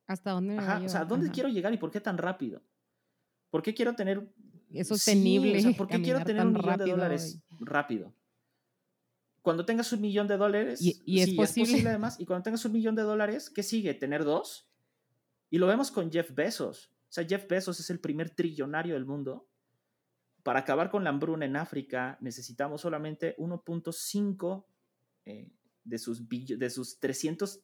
[0.05, 0.57] ¿Hasta dónde?
[0.57, 2.61] Ajá, o sea, ¿a dónde quiero llegar y por qué tan rápido?
[3.53, 4.27] ¿Por qué quiero tener...
[4.71, 5.61] Es sostenible.
[5.77, 8.11] ¿Por qué quiero tener un millón de dólares rápido?
[9.43, 11.87] cuando tengas un millón de dólares, y, es, posible.
[11.87, 13.93] además, y cuando tengas un millón de dólares, ¿qué sigue?
[13.93, 14.69] ¿Tener dos?
[15.49, 16.93] Y lo vemos con Jeff Bezos.
[17.09, 19.49] O sea, Jeff Bezos es el primer trillonario del mundo.
[20.43, 24.65] Para acabar con la hambruna en África necesitamos solamente 1.5
[25.25, 25.51] eh,
[25.83, 27.61] de, sus de sus 300,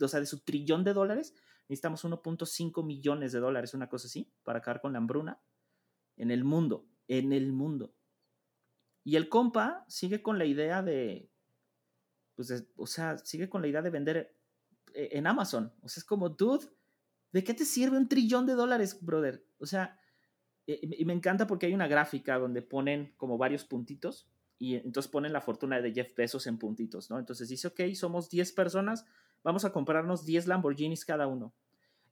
[0.00, 1.32] o sea, de su trillón de dólares.
[1.70, 5.40] Necesitamos 1.5 millones de dólares, una cosa así, para acabar con la hambruna
[6.16, 6.88] en el mundo.
[7.06, 7.94] En el mundo.
[9.04, 11.30] Y el compa sigue con la idea de,
[12.34, 14.36] pues, o sea, sigue con la idea de vender
[14.94, 15.72] eh, en Amazon.
[15.80, 16.66] O sea, es como, dude,
[17.30, 19.46] ¿de qué te sirve un trillón de dólares, brother?
[19.60, 19.96] O sea,
[20.66, 25.08] eh, y me encanta porque hay una gráfica donde ponen como varios puntitos y entonces
[25.08, 27.20] ponen la fortuna de Jeff Bezos en puntitos, ¿no?
[27.20, 29.06] Entonces dice, ok, somos 10 personas,
[29.42, 31.54] vamos a comprarnos 10 Lamborghinis cada uno.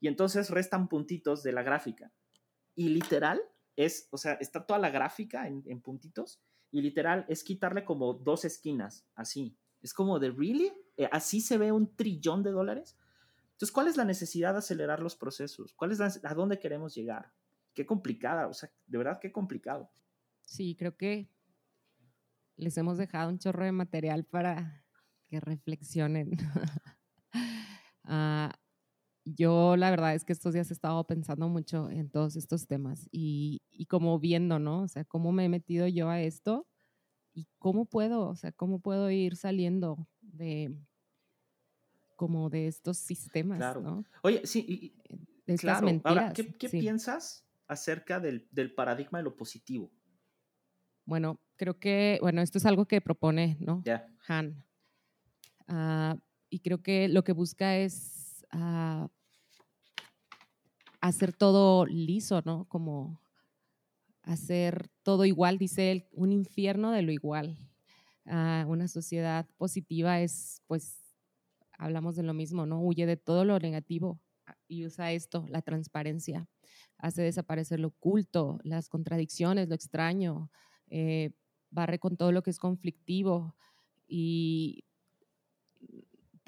[0.00, 2.12] Y entonces restan puntitos de la gráfica.
[2.74, 3.40] Y literal
[3.76, 8.14] es, o sea, está toda la gráfica en, en puntitos y literal es quitarle como
[8.14, 9.56] dos esquinas, así.
[9.80, 10.72] Es como de, ¿really?
[10.96, 12.96] Eh, ¿Así se ve un trillón de dólares?
[13.52, 15.72] Entonces, ¿cuál es la necesidad de acelerar los procesos?
[15.74, 17.32] ¿Cuál es a dónde queremos llegar?
[17.74, 19.90] Qué complicada, o sea, de verdad qué complicado.
[20.42, 21.30] Sí, creo que
[22.56, 24.84] les hemos dejado un chorro de material para
[25.28, 26.30] que reflexionen.
[28.08, 28.50] uh,
[29.24, 33.08] yo la verdad es que estos días he estado pensando mucho en todos estos temas
[33.10, 34.82] y, y, como viendo, ¿no?
[34.82, 36.66] O sea, cómo me he metido yo a esto
[37.34, 40.78] y cómo puedo, o sea, cómo puedo ir saliendo de
[42.16, 43.80] como de estos sistemas, claro.
[43.80, 44.04] ¿no?
[44.22, 44.92] Oye, sí,
[45.46, 46.18] de estas mentiras.
[46.18, 49.92] Ahora, ¿qué, qué piensas acerca del, del, paradigma de lo positivo?
[51.04, 53.82] Bueno, creo que, bueno, esto es algo que propone, ¿no?
[54.26, 54.64] Han.
[55.68, 56.18] Uh,
[56.50, 59.08] y creo que lo que busca es uh,
[61.00, 62.66] hacer todo liso, ¿no?
[62.68, 63.20] Como
[64.22, 67.56] hacer todo igual, dice él, un infierno de lo igual.
[68.26, 70.98] Ah, una sociedad positiva es, pues,
[71.78, 72.82] hablamos de lo mismo, ¿no?
[72.82, 76.46] Huye de todo lo negativo ah, y usa esto, la transparencia.
[76.98, 80.50] Hace desaparecer lo oculto, las contradicciones, lo extraño,
[80.88, 81.30] eh,
[81.70, 83.54] barre con todo lo que es conflictivo
[84.06, 84.84] y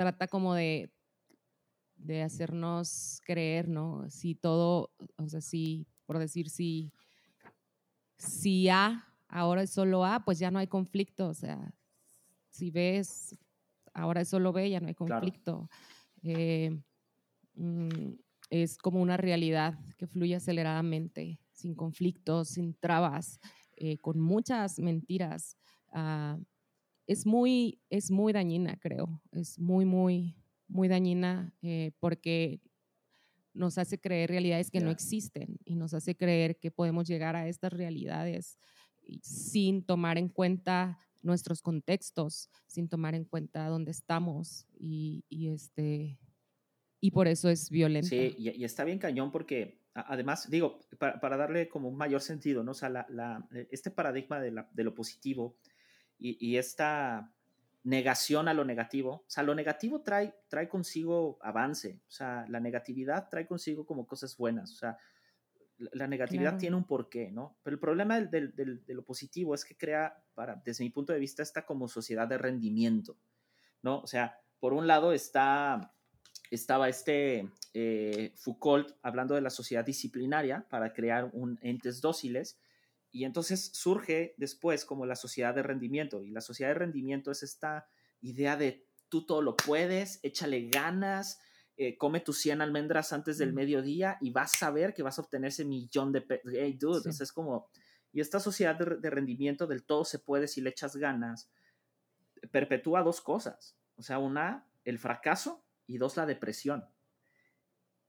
[0.00, 0.90] trata como de
[2.02, 4.08] de hacernos creer, ¿no?
[4.10, 6.92] Si todo, o sea, si, por decir, si,
[8.16, 11.72] si A ahora es solo A, pues ya no hay conflicto, o sea,
[12.50, 13.36] si ves,
[13.94, 15.68] ahora es solo B, ya no hay conflicto.
[16.22, 16.76] Eh,
[17.54, 18.14] mm,
[18.50, 23.38] es como una realidad que fluye aceleradamente, sin conflictos, sin trabas,
[23.76, 25.56] eh, con muchas mentiras.
[25.92, 26.38] Ah,
[27.10, 29.20] es, muy, es muy dañina, creo.
[29.32, 30.36] Es muy, muy,
[30.68, 32.60] muy dañina eh, porque
[33.52, 37.48] nos hace creer realidades que no existen y nos hace creer que podemos llegar a
[37.48, 38.60] estas realidades
[39.22, 46.16] sin tomar en cuenta nuestros contextos, sin tomar en cuenta dónde estamos y, este
[47.00, 48.10] y por eso es violento.
[48.10, 52.70] Sí, y, está bien cañón porque además, digo, para, darle como un mayor sentido, ¿no?
[52.70, 55.56] O sea, la, este paradigma de, de, lo positivo
[56.20, 57.32] y, y esta
[57.82, 59.10] negación a lo negativo.
[59.10, 62.00] O sea, lo negativo trae, trae consigo avance.
[62.08, 64.72] O sea, la negatividad trae consigo como cosas buenas.
[64.72, 64.98] O sea,
[65.92, 67.56] la negatividad tiene un porqué, ¿no?
[67.62, 71.12] Pero el problema del, del, de lo positivo es que crea, para, desde mi punto
[71.12, 73.16] de vista, esta como sociedad de rendimiento,
[73.82, 74.00] ¿no?
[74.00, 75.94] O sea, por un lado está,
[76.50, 82.60] estaba este eh, Foucault hablando de la sociedad disciplinaria para crear un entes dóciles
[83.12, 86.22] y entonces surge después como la sociedad de rendimiento.
[86.22, 87.88] Y la sociedad de rendimiento es esta
[88.20, 91.40] idea de tú todo lo puedes, échale ganas,
[91.76, 95.22] eh, come tus 100 almendras antes del mediodía y vas a ver que vas a
[95.22, 96.52] obtener ese millón de pesos.
[96.54, 97.68] Hey, dude, es como...
[98.12, 101.48] Y esta sociedad de, de, rendimiento del todo se puede si le echas ganas,
[102.50, 103.76] perpetúa dos cosas.
[103.96, 106.84] O sea, una, el fracaso y dos, la depresión.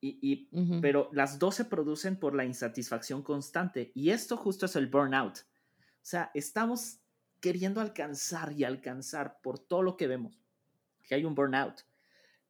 [0.03, 0.49] Y,
[0.81, 3.91] Pero las dos se producen por la insatisfacción constante.
[3.93, 5.37] Y esto justo es el burnout.
[5.37, 6.99] O sea, estamos
[7.39, 10.41] queriendo alcanzar y alcanzar por todo lo que vemos,
[11.03, 11.81] que hay un burnout.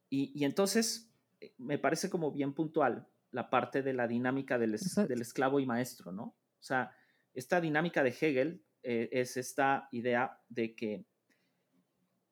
[0.10, 4.78] Y, y entonces eh, me parece como bien puntual la parte de la dinámica del,
[5.08, 6.24] del, esclavo y maestro, ¿no?
[6.24, 6.96] O sea,
[7.34, 11.06] esta dinámica de Hegel eh, es esta idea de que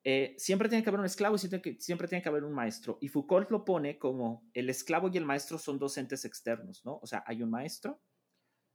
[0.03, 2.97] eh, siempre tiene que haber un esclavo y siempre, siempre tiene que haber un maestro.
[3.01, 6.99] Y Foucault lo pone como el esclavo y el maestro son dos entes externos, ¿no?
[7.01, 8.01] O sea, hay un maestro,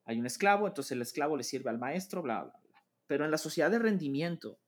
[0.04, 2.82] hay un esclavo, entonces el esclavo le sirve al maestro, bla, bla, bla.
[3.06, 4.58] Pero en la sociedad de rendimiento,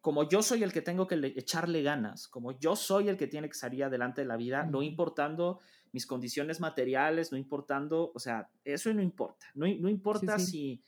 [0.00, 3.48] como yo soy el que tengo que echarle ganas, como yo soy el que tiene
[3.48, 5.60] que salir adelante de la vida, no importando
[5.92, 9.46] mis condiciones materiales, no importando, o sea, eso no importa.
[9.54, 10.82] No, no importa si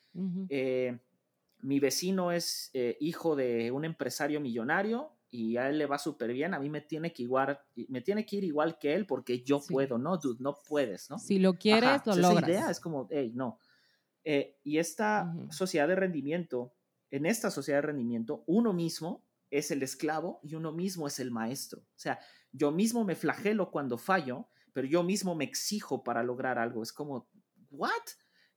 [1.63, 6.33] mi vecino es eh, hijo de un empresario millonario y a él le va súper
[6.33, 7.59] bien, a mí me tiene que igual,
[7.89, 10.19] me tiene que ir igual que él porque yo puedo, ¿no?
[10.19, 11.19] Dude, no puedes, ¿no?
[11.19, 12.43] Si lo quieres, lo logras.
[12.43, 13.59] Esa idea es como, hey, no.
[14.25, 16.75] Eh, y esta sociedad de rendimiento,
[17.11, 21.31] en esta sociedad de rendimiento, uno mismo es el esclavo y uno mismo es el
[21.31, 21.81] maestro.
[21.81, 22.19] O sea,
[22.51, 26.83] yo mismo me flagelo cuando fallo, pero yo mismo me exijo para lograr algo.
[26.83, 27.29] Es como,
[27.71, 27.91] ¿what?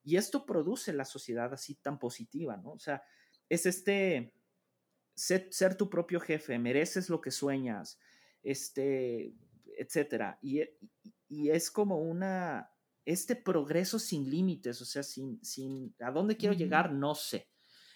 [0.06, 2.74] Y esto produce la sociedad así tan positiva, ¿no?
[2.74, 3.04] O sea,
[3.50, 4.36] es este
[5.16, 8.00] ser, tu propio jefe, mereces lo que sueñas,
[8.44, 9.34] este,
[9.78, 10.38] etcétera.
[10.44, 10.62] Y,
[11.28, 12.70] y, es como una,
[13.04, 16.94] este progreso sin límites, o sea, sin, sin, ¿a dónde quiero llegar?
[16.94, 17.50] No sé.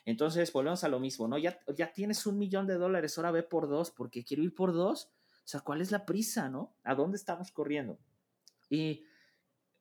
[0.03, 1.38] Entonces, volvemos a lo mismo, ¿no?
[1.38, 4.74] Ya, ya tienes un millón de dólares, ahora ve por dos, porque quiero ir por
[4.74, 5.12] dos.
[5.45, 6.76] O sea, ¿cuál es la prisa, no?
[6.84, 7.99] ¿A dónde estamos corriendo?
[8.68, 9.05] Y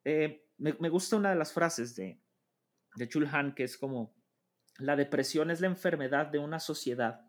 [0.05, 2.21] eh, me, gusta una de las frases de,
[2.97, 4.15] de Chulhan, que es como,
[4.79, 7.25] la depresión es la enfermedad de una sociedad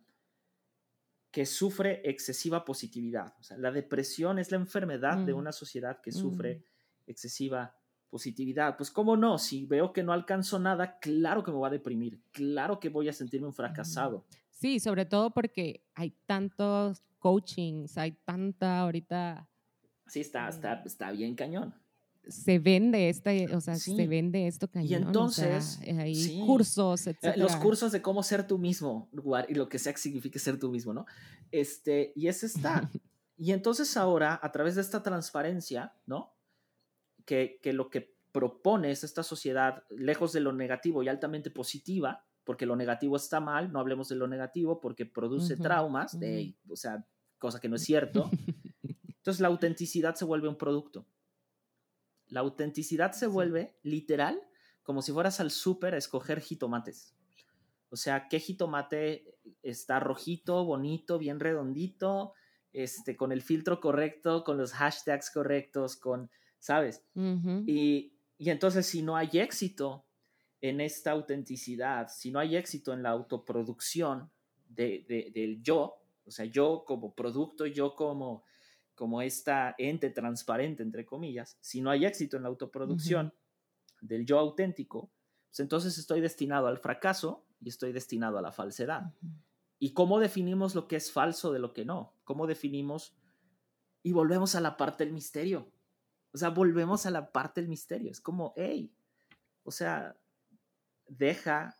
[1.31, 3.35] que sufre excesiva positividad.
[3.39, 5.37] O sea, la depresión es la enfermedad de mm.
[5.37, 6.63] una sociedad que sufre mm.
[7.11, 7.75] excesiva
[8.09, 8.75] positividad.
[8.77, 12.23] Pues cómo no, si veo que no alcanzo nada, claro que me voy a deprimir,
[12.31, 14.25] claro que voy a sentirme un fracasado.
[14.49, 19.47] Sí, sobre todo porque hay tantos coachings, hay tanta ahorita...
[20.07, 21.78] Sí, está, está, está bien cañón
[22.29, 24.89] se vende este, o sea, se vende esto cañón.
[24.89, 27.37] Y entonces, hay cursos, eh, etc.
[27.37, 29.09] Los cursos de cómo ser tú mismo,
[29.47, 31.05] y lo que sea que signifique ser tú mismo, ¿no?
[31.51, 32.89] Este, y es esta.
[33.37, 36.33] y entonces ahora, a través de esta transparencia, ¿no?
[37.25, 42.25] Que, que lo que propone es esta sociedad lejos de lo negativo y altamente positiva,
[42.43, 46.75] porque lo negativo está mal, no hablemos de lo negativo porque produce traumas, de, o
[46.75, 47.05] sea,
[47.37, 48.29] cosa que no es cierto.
[49.17, 51.05] Entonces la autenticidad se vuelve un producto.
[52.29, 54.41] La autenticidad se vuelve literal
[54.83, 57.13] como si fueras al súper a escoger jitomates.
[57.91, 62.33] O sea, qué jitomate está rojito, bonito, bien redondito,
[62.71, 67.03] este, con el filtro correcto, con los hashtags correctos, con, ¿sabes?
[67.15, 70.05] y, entonces si no hay éxito
[70.61, 74.31] en esta autenticidad, si no hay éxito en la autoproducción
[74.67, 78.43] del yo, o sea, yo como producto, yo como
[78.99, 83.33] como esta ente transparente, entre comillas, si no hay éxito en la autoproducción
[84.01, 85.09] del yo auténtico,
[85.47, 89.13] pues entonces estoy destinado al fracaso y estoy destinado a la falsedad.
[89.79, 92.13] ¿Y cómo definimos lo que es falso de lo que no?
[92.25, 93.15] ¿Cómo definimos?
[94.03, 95.71] Y volvemos a la parte del misterio.
[96.33, 98.11] O sea, volvemos a la parte del misterio.
[98.11, 98.93] Es como, hey,
[99.63, 100.19] o sea,
[101.07, 101.77] deja,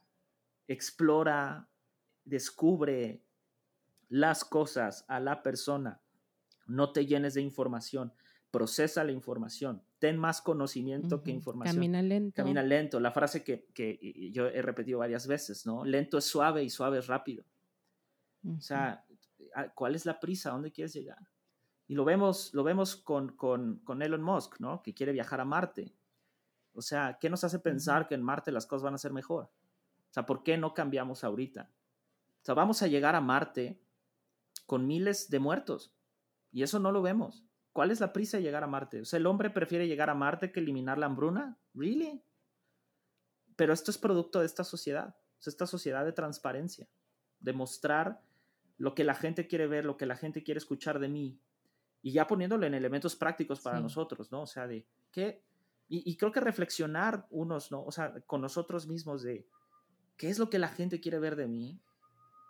[0.70, 1.70] explora,
[2.24, 3.26] descubre
[4.08, 6.02] las cosas a la persona
[6.70, 8.14] no te llenes de información,
[8.52, 11.76] procesa la información, ten más conocimiento que información.
[11.76, 12.36] Camina lento.
[12.36, 15.84] Camina lento, la frase que, yo he repetido varias veces, ¿no?
[15.86, 17.44] Lento es suave y suave es rápido.
[18.58, 19.06] O sea,
[19.56, 20.50] ah, ¿cuál es la prisa?
[20.50, 21.20] ¿A dónde quieres llegar?
[21.88, 24.82] Y lo vemos, lo vemos con, con, Elon Musk, ¿no?
[24.82, 25.94] Que quiere viajar a Marte.
[26.74, 29.46] O sea, ¿qué nos hace pensar que en Marte las cosas van a ser mejor?
[29.46, 31.70] O sea, ¿por qué no cambiamos ahorita?
[32.42, 33.82] O sea, vamos a llegar a Marte
[34.66, 35.94] con miles de muertos.
[36.52, 37.46] Y eso no lo vemos.
[37.74, 39.02] ¿Cuál es la prisa de llegar a Marte?
[39.02, 41.58] O sea, el hombre prefiere llegar a Marte que eliminar la hambruna.
[41.74, 42.24] ¿Really?
[43.56, 46.88] Pero esto es producto de esta sociedad, esta sociedad de transparencia,
[47.40, 48.22] de mostrar
[48.78, 51.40] lo que la gente quiere ver, lo que la gente quiere escuchar de mí,
[52.02, 54.44] y ya poniéndolo en elementos prácticos para nosotros, ¿no?
[54.44, 55.44] O sea, de qué,
[55.88, 57.84] y, creo que reflexionar unos, ¿no?
[57.84, 59.48] O sea, con nosotros mismos de
[60.18, 61.82] qué es lo que la gente quiere ver de mí.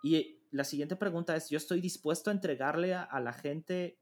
[0.02, 3.98] Y la siguiente pregunta es, ¿yo estoy dispuesto a entregarle a, la gente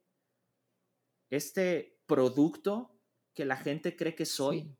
[1.30, 2.98] este producto
[3.34, 4.74] que la gente cree que soy?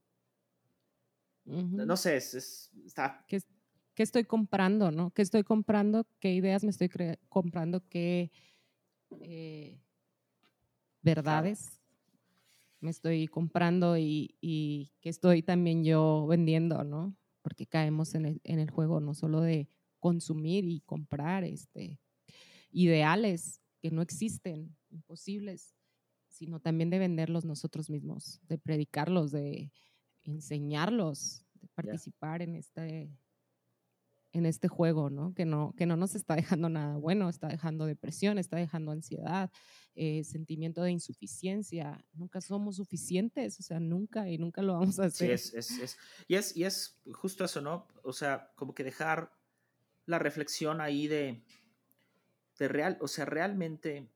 [1.45, 3.25] No sé, es, está...
[3.27, 3.43] ¿Qué,
[4.03, 5.11] estoy comprando, no?
[5.11, 6.07] ¿Qué estoy comprando?
[6.21, 6.91] ¿Qué ideas me estoy
[7.29, 7.87] comprando?
[7.89, 8.31] ¿Qué
[9.23, 9.81] eh,
[11.03, 11.81] verdades
[12.81, 17.17] me estoy comprando y, y, que estoy también yo vendiendo, ¿no?
[17.43, 22.01] Porque caemos en el, en el juego no solo de consumir y comprar este,
[22.71, 25.75] ideales que no existen, imposibles,
[26.29, 29.73] sino también de venderlos nosotros mismos, de predicarlos, de
[30.25, 33.11] enseñarlos, de participar en este
[34.33, 35.35] en este juego, ¿no?
[35.35, 35.75] Que, ¿no?
[35.77, 39.51] que no nos está dejando nada bueno, está dejando depresión, está dejando ansiedad,
[39.95, 42.05] eh, sentimiento de insuficiencia.
[42.13, 45.39] Nunca somos suficientes, o sea, nunca y nunca lo vamos a hacer.
[45.39, 47.89] Sí, es, es, es, y, es, y es justo eso, ¿no?
[48.03, 49.33] O sea, como que dejar
[50.09, 51.43] la reflexión ahí de,
[52.59, 54.09] de real, o sea, realmente,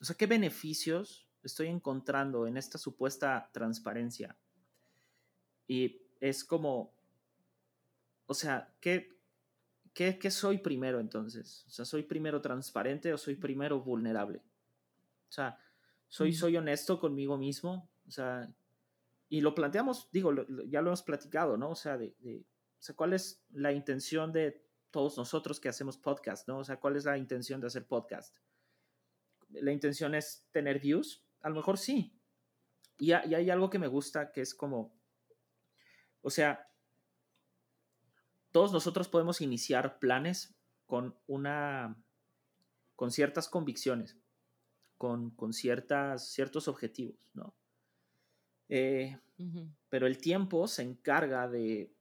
[0.00, 4.36] o sea, ¿qué beneficios estoy encontrando en esta supuesta transparencia?
[5.66, 6.98] Y es como
[8.28, 9.08] o sea, ¿qué,
[9.94, 11.64] qué, soy primero entonces?
[11.66, 14.42] O sea, ¿soy primero transparente o soy primero vulnerable?
[15.30, 15.58] O sea,
[16.08, 17.88] ¿soy, soy honesto conmigo mismo?
[18.06, 18.46] O sea,
[19.30, 20.30] y lo planteamos, digo,
[20.68, 21.70] ya lo hemos platicado, ¿no?
[21.70, 22.44] O sea, de,
[22.78, 26.58] o sea, ¿cuál es la intención de todos nosotros que hacemos podcast, ¿no?
[26.58, 28.36] O sea, ¿cuál es la intención de hacer podcast?
[29.50, 31.24] ¿La intención es tener views?
[31.40, 32.14] A lo mejor sí.
[32.98, 34.96] Y, y hay algo que me gusta que es como,
[36.22, 36.68] o sea,
[38.50, 40.56] todos nosotros podemos iniciar planes
[40.86, 41.96] con una
[42.96, 44.18] con ciertas convicciones,
[44.96, 47.54] con, ciertas, ciertos objetivos, ¿no?
[48.68, 49.16] Eh,
[49.88, 51.94] pero el tiempo se encarga de,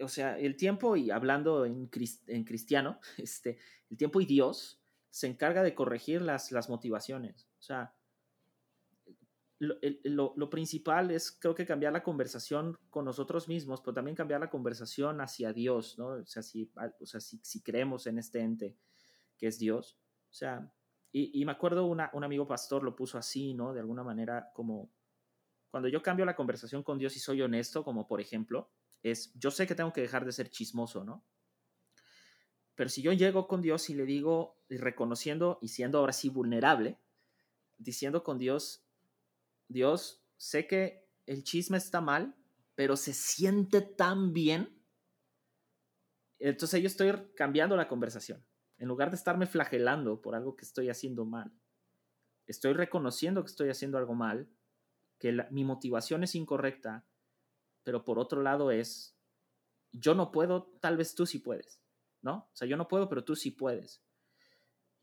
[0.00, 3.58] o sea, el tiempo, y hablando en, cristiano, este,
[3.90, 4.80] el tiempo y Dios
[5.10, 7.48] se encarga de corregir las, las motivaciones.
[7.58, 7.94] O sea,
[9.58, 14.50] lo, principal es creo que cambiar la conversación con nosotros mismos, pero también cambiar la
[14.50, 16.08] conversación hacia Dios, ¿no?
[16.08, 18.76] O sea, si, o sea, si, creemos en este ente
[19.38, 19.98] que es Dios.
[20.30, 20.72] O sea,
[21.12, 23.72] y, me acuerdo una, un amigo pastor lo puso así, ¿no?
[23.72, 24.90] De alguna manera como,
[25.70, 28.72] cuando yo cambio la conversación con Dios y soy honesto, como por ejemplo,
[29.02, 31.24] es, yo sé que tengo que dejar de ser chismoso, ¿no?
[32.74, 36.98] Pero si yo llego con Dios y le digo, reconociendo y siendo ahora sí vulnerable,
[37.78, 38.84] diciendo con Dios,
[39.68, 42.34] Dios, sé que el chisme está mal,
[42.74, 44.82] pero se siente tan bien.
[46.38, 48.44] Entonces yo estoy cambiando la conversación.
[48.78, 51.52] En lugar de estarme flagelando por algo que estoy haciendo mal,
[52.46, 54.48] estoy reconociendo que estoy haciendo algo mal,
[55.18, 57.06] que mi motivación es incorrecta,
[57.82, 59.16] pero por otro lado es,
[59.92, 61.80] yo no puedo, tal vez tú sí puedes,
[62.20, 62.48] ¿no?
[62.52, 64.02] O sea, yo no puedo, pero tú sí puedes.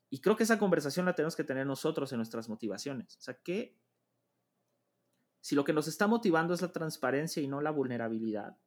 [0.09, 3.17] Y creo que esa conversación la tenemos que tener nosotros en nuestras motivaciones.
[3.17, 3.77] O sea, ¿qué,
[5.41, 8.57] si lo que nos está motivando es la transparencia y no la vulnerabilidad,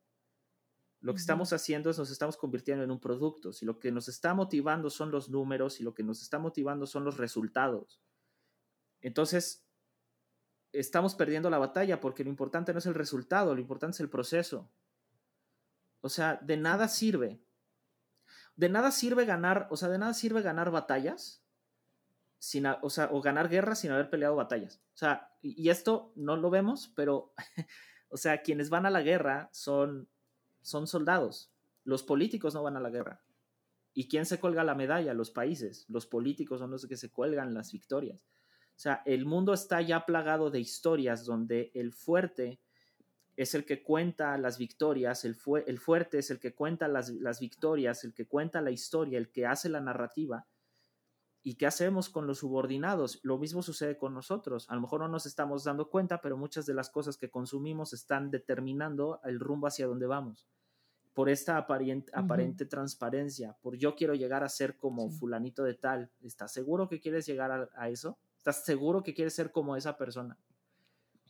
[1.01, 3.53] lo que estamos haciendo es nos estamos convirtiendo en un producto.
[3.53, 6.87] Si lo que nos está motivando son los números y lo que nos está motivando
[6.87, 8.01] son los resultados,
[9.01, 9.62] entonces
[10.73, 14.11] estamos perdiendo la batalla porque lo importante no es el resultado, lo importante es el
[14.11, 14.71] proceso.
[16.01, 17.41] O sea, de nada sirve.
[18.57, 21.45] De nada sirve ganar, o sea, de nada sirve ganar batallas
[22.39, 24.83] sin, o, sea, o ganar guerras sin haber peleado batallas.
[24.95, 27.33] O sea, y, esto no lo vemos, pero,
[28.09, 30.09] o sea, quienes van a la guerra son,
[30.61, 31.53] son soldados.
[31.85, 33.23] Los políticos no van a la guerra.
[33.95, 35.15] ¿Y quién se cuelga la medalla?
[35.15, 35.85] Los países.
[35.89, 38.27] Los políticos son los que se cuelgan las victorias.
[38.77, 42.61] O sea, el mundo está ya plagado de historias donde el fuerte
[43.37, 47.41] es el que cuenta las victorias, el, el fuerte es el que cuenta las, las
[47.41, 50.47] victorias, el que cuenta la historia, el que hace la narrativa
[51.45, 53.19] ¿Y qué hacemos con los subordinados?
[53.25, 54.71] Lo mismo sucede con nosotros.
[54.71, 57.93] A lo mejor no nos estamos dando cuenta, pero muchas de las cosas que consumimos
[57.93, 60.47] están determinando el rumbo hacia donde vamos.
[61.15, 66.13] Por esta aparente, aparente transparencia, por yo quiero llegar a ser como fulanito de tal.
[66.23, 68.19] ¿Estás seguro que quieres llegar a, eso?
[68.43, 70.37] ¿Estás seguro que quieres ser como esa persona?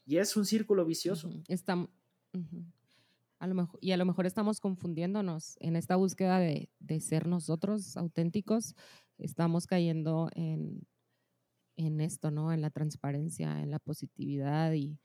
[0.07, 1.31] Y es un círculo vicioso.
[1.47, 1.87] Está,
[3.39, 7.27] a lo mejor, y a lo mejor estamos confundiéndonos en esta búsqueda de, de ser
[7.27, 8.75] nosotros auténticos
[9.19, 10.87] estamos cayendo en,
[11.77, 12.51] en esto, ¿no?
[12.51, 14.99] En la transparencia, en la positividad y,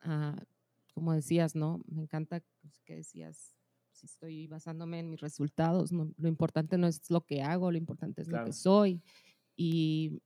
[0.00, 0.42] ah,
[0.94, 1.82] como decías, ¿no?
[1.86, 3.54] Me encanta pues, que decías,
[3.90, 8.22] si estoy basándome en mis resultados, lo importante no es lo que hago, lo importante
[8.22, 9.02] es lo que soy.
[9.54, 10.22] Y,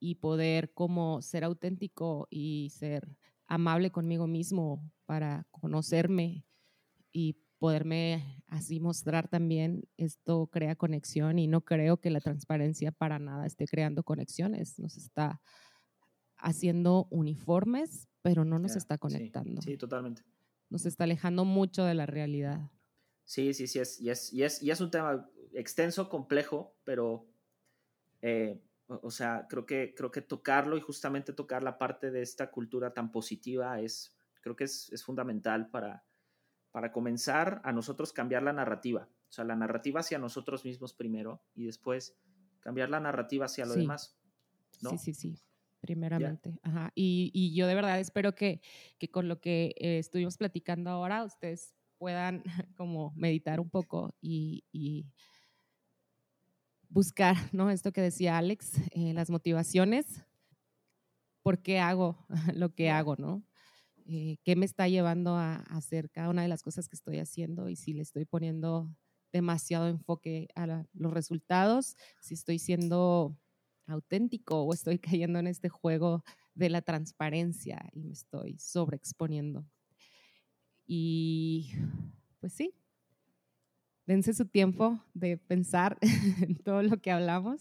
[0.00, 6.46] y poder como ser auténtico y ser amable conmigo mismo para conocerme
[7.12, 13.18] y poderme así mostrar también, esto crea conexión y no creo que la transparencia para
[13.18, 15.42] nada esté creando conexiones, nos está
[16.38, 19.60] haciendo uniformes, pero no nos está conectando.
[19.60, 20.22] Sí, totalmente.
[20.70, 22.70] Nos está alejando mucho de la realidad.
[23.24, 27.28] Sí, sí, sí, es, y, es, y, es, y es un tema extenso, complejo, pero,
[28.22, 28.62] eh,
[29.02, 32.92] o, sea, creo que, creo que tocarlo y justamente tocar la parte de esta cultura
[32.92, 36.04] tan positiva es, creo que es, es fundamental para,
[36.72, 39.08] para comenzar a nosotros cambiar la narrativa.
[39.28, 42.18] O sea, la narrativa hacia nosotros mismos primero y después
[42.58, 44.18] cambiar la narrativa hacia lo demás.
[44.82, 44.90] ¿no?
[44.90, 45.40] Sí, sí, sí,
[45.80, 46.58] primeramente.
[46.62, 46.90] Ajá.
[46.94, 48.60] Y, y, yo de verdad espero que,
[48.98, 52.42] que con lo que eh, estuvimos platicando ahora, ustedes puedan
[52.76, 55.06] como meditar un poco y, y
[56.90, 57.70] buscar, ¿no?
[57.70, 60.22] Esto que decía Alex, eh, las motivaciones.
[61.42, 63.42] ¿Por qué hago lo que hago, no?
[64.06, 67.68] Eh, qué me está llevando a, hacer cada una de las cosas que estoy haciendo
[67.68, 68.90] y si le estoy poniendo
[69.32, 73.38] demasiado enfoque a los resultados, si estoy siendo
[73.86, 76.24] auténtico o estoy cayendo en este juego
[76.54, 79.64] de la transparencia y me estoy sobreexponiendo.
[80.86, 81.70] Y
[82.40, 82.74] pues sí,
[84.10, 85.96] dense su tiempo de pensar
[86.42, 87.60] en todo lo que hablamos.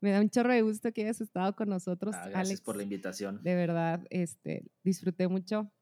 [0.00, 2.14] Me da un chorro de gusto que hayas estado con nosotros.
[2.14, 3.42] Ah, gracias por la invitación.
[3.42, 5.72] De verdad, este, disfruté mucho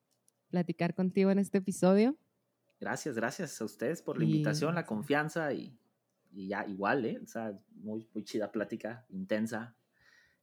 [0.49, 2.17] platicar contigo en este episodio.
[2.79, 5.77] Gracias, gracias a ustedes por la invitación, la confianza y,
[6.31, 7.19] y, ya igual, ¿eh?
[7.21, 9.75] O sea, muy, muy chida plática, intensa,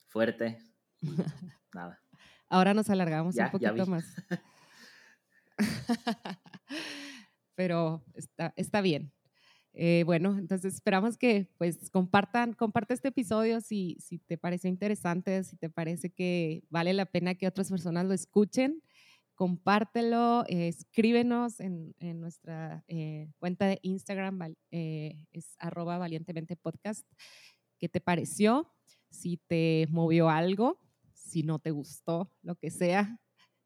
[0.08, 0.60] fuerte.
[1.74, 2.02] nada.
[2.50, 4.06] Ahora nos alargamos un poquito más.
[7.56, 9.14] Pero está, está bien.
[9.80, 15.44] Eh, bueno, entonces esperamos que pues compartan, comparte este episodio si, si te parece interesante,
[15.44, 18.82] si te parece que vale la pena que otras personas lo escuchen,
[19.36, 27.06] compártelo, escríbenos en, en nuestra eh, cuenta de Instagram, eh, es arroba valientemente podcast,
[27.78, 28.74] qué te pareció,
[29.12, 30.82] si te movió algo,
[31.14, 33.20] si no te gustó, lo que sea.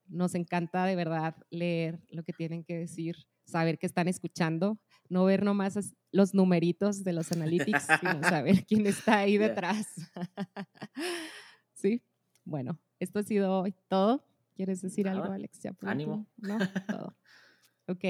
[0.08, 4.78] Nos encanta de verdad leer lo que tienen que decir, saber que están escuchando
[5.12, 5.78] no ver nomás
[6.12, 9.88] los numeritos de los analytics, sino saber quién está ahí detrás.
[11.74, 12.02] sí,
[12.46, 14.26] bueno, esto ha sido hoy todo.
[14.56, 15.60] ¿Quieres decir algo, Alex?
[15.82, 16.28] Ánimo.
[16.38, 16.58] No,
[16.88, 17.18] todo.
[17.88, 18.06] Ok.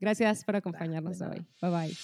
[0.00, 1.44] Gracias por acompañarnos hoy.
[1.60, 1.94] Bye bye.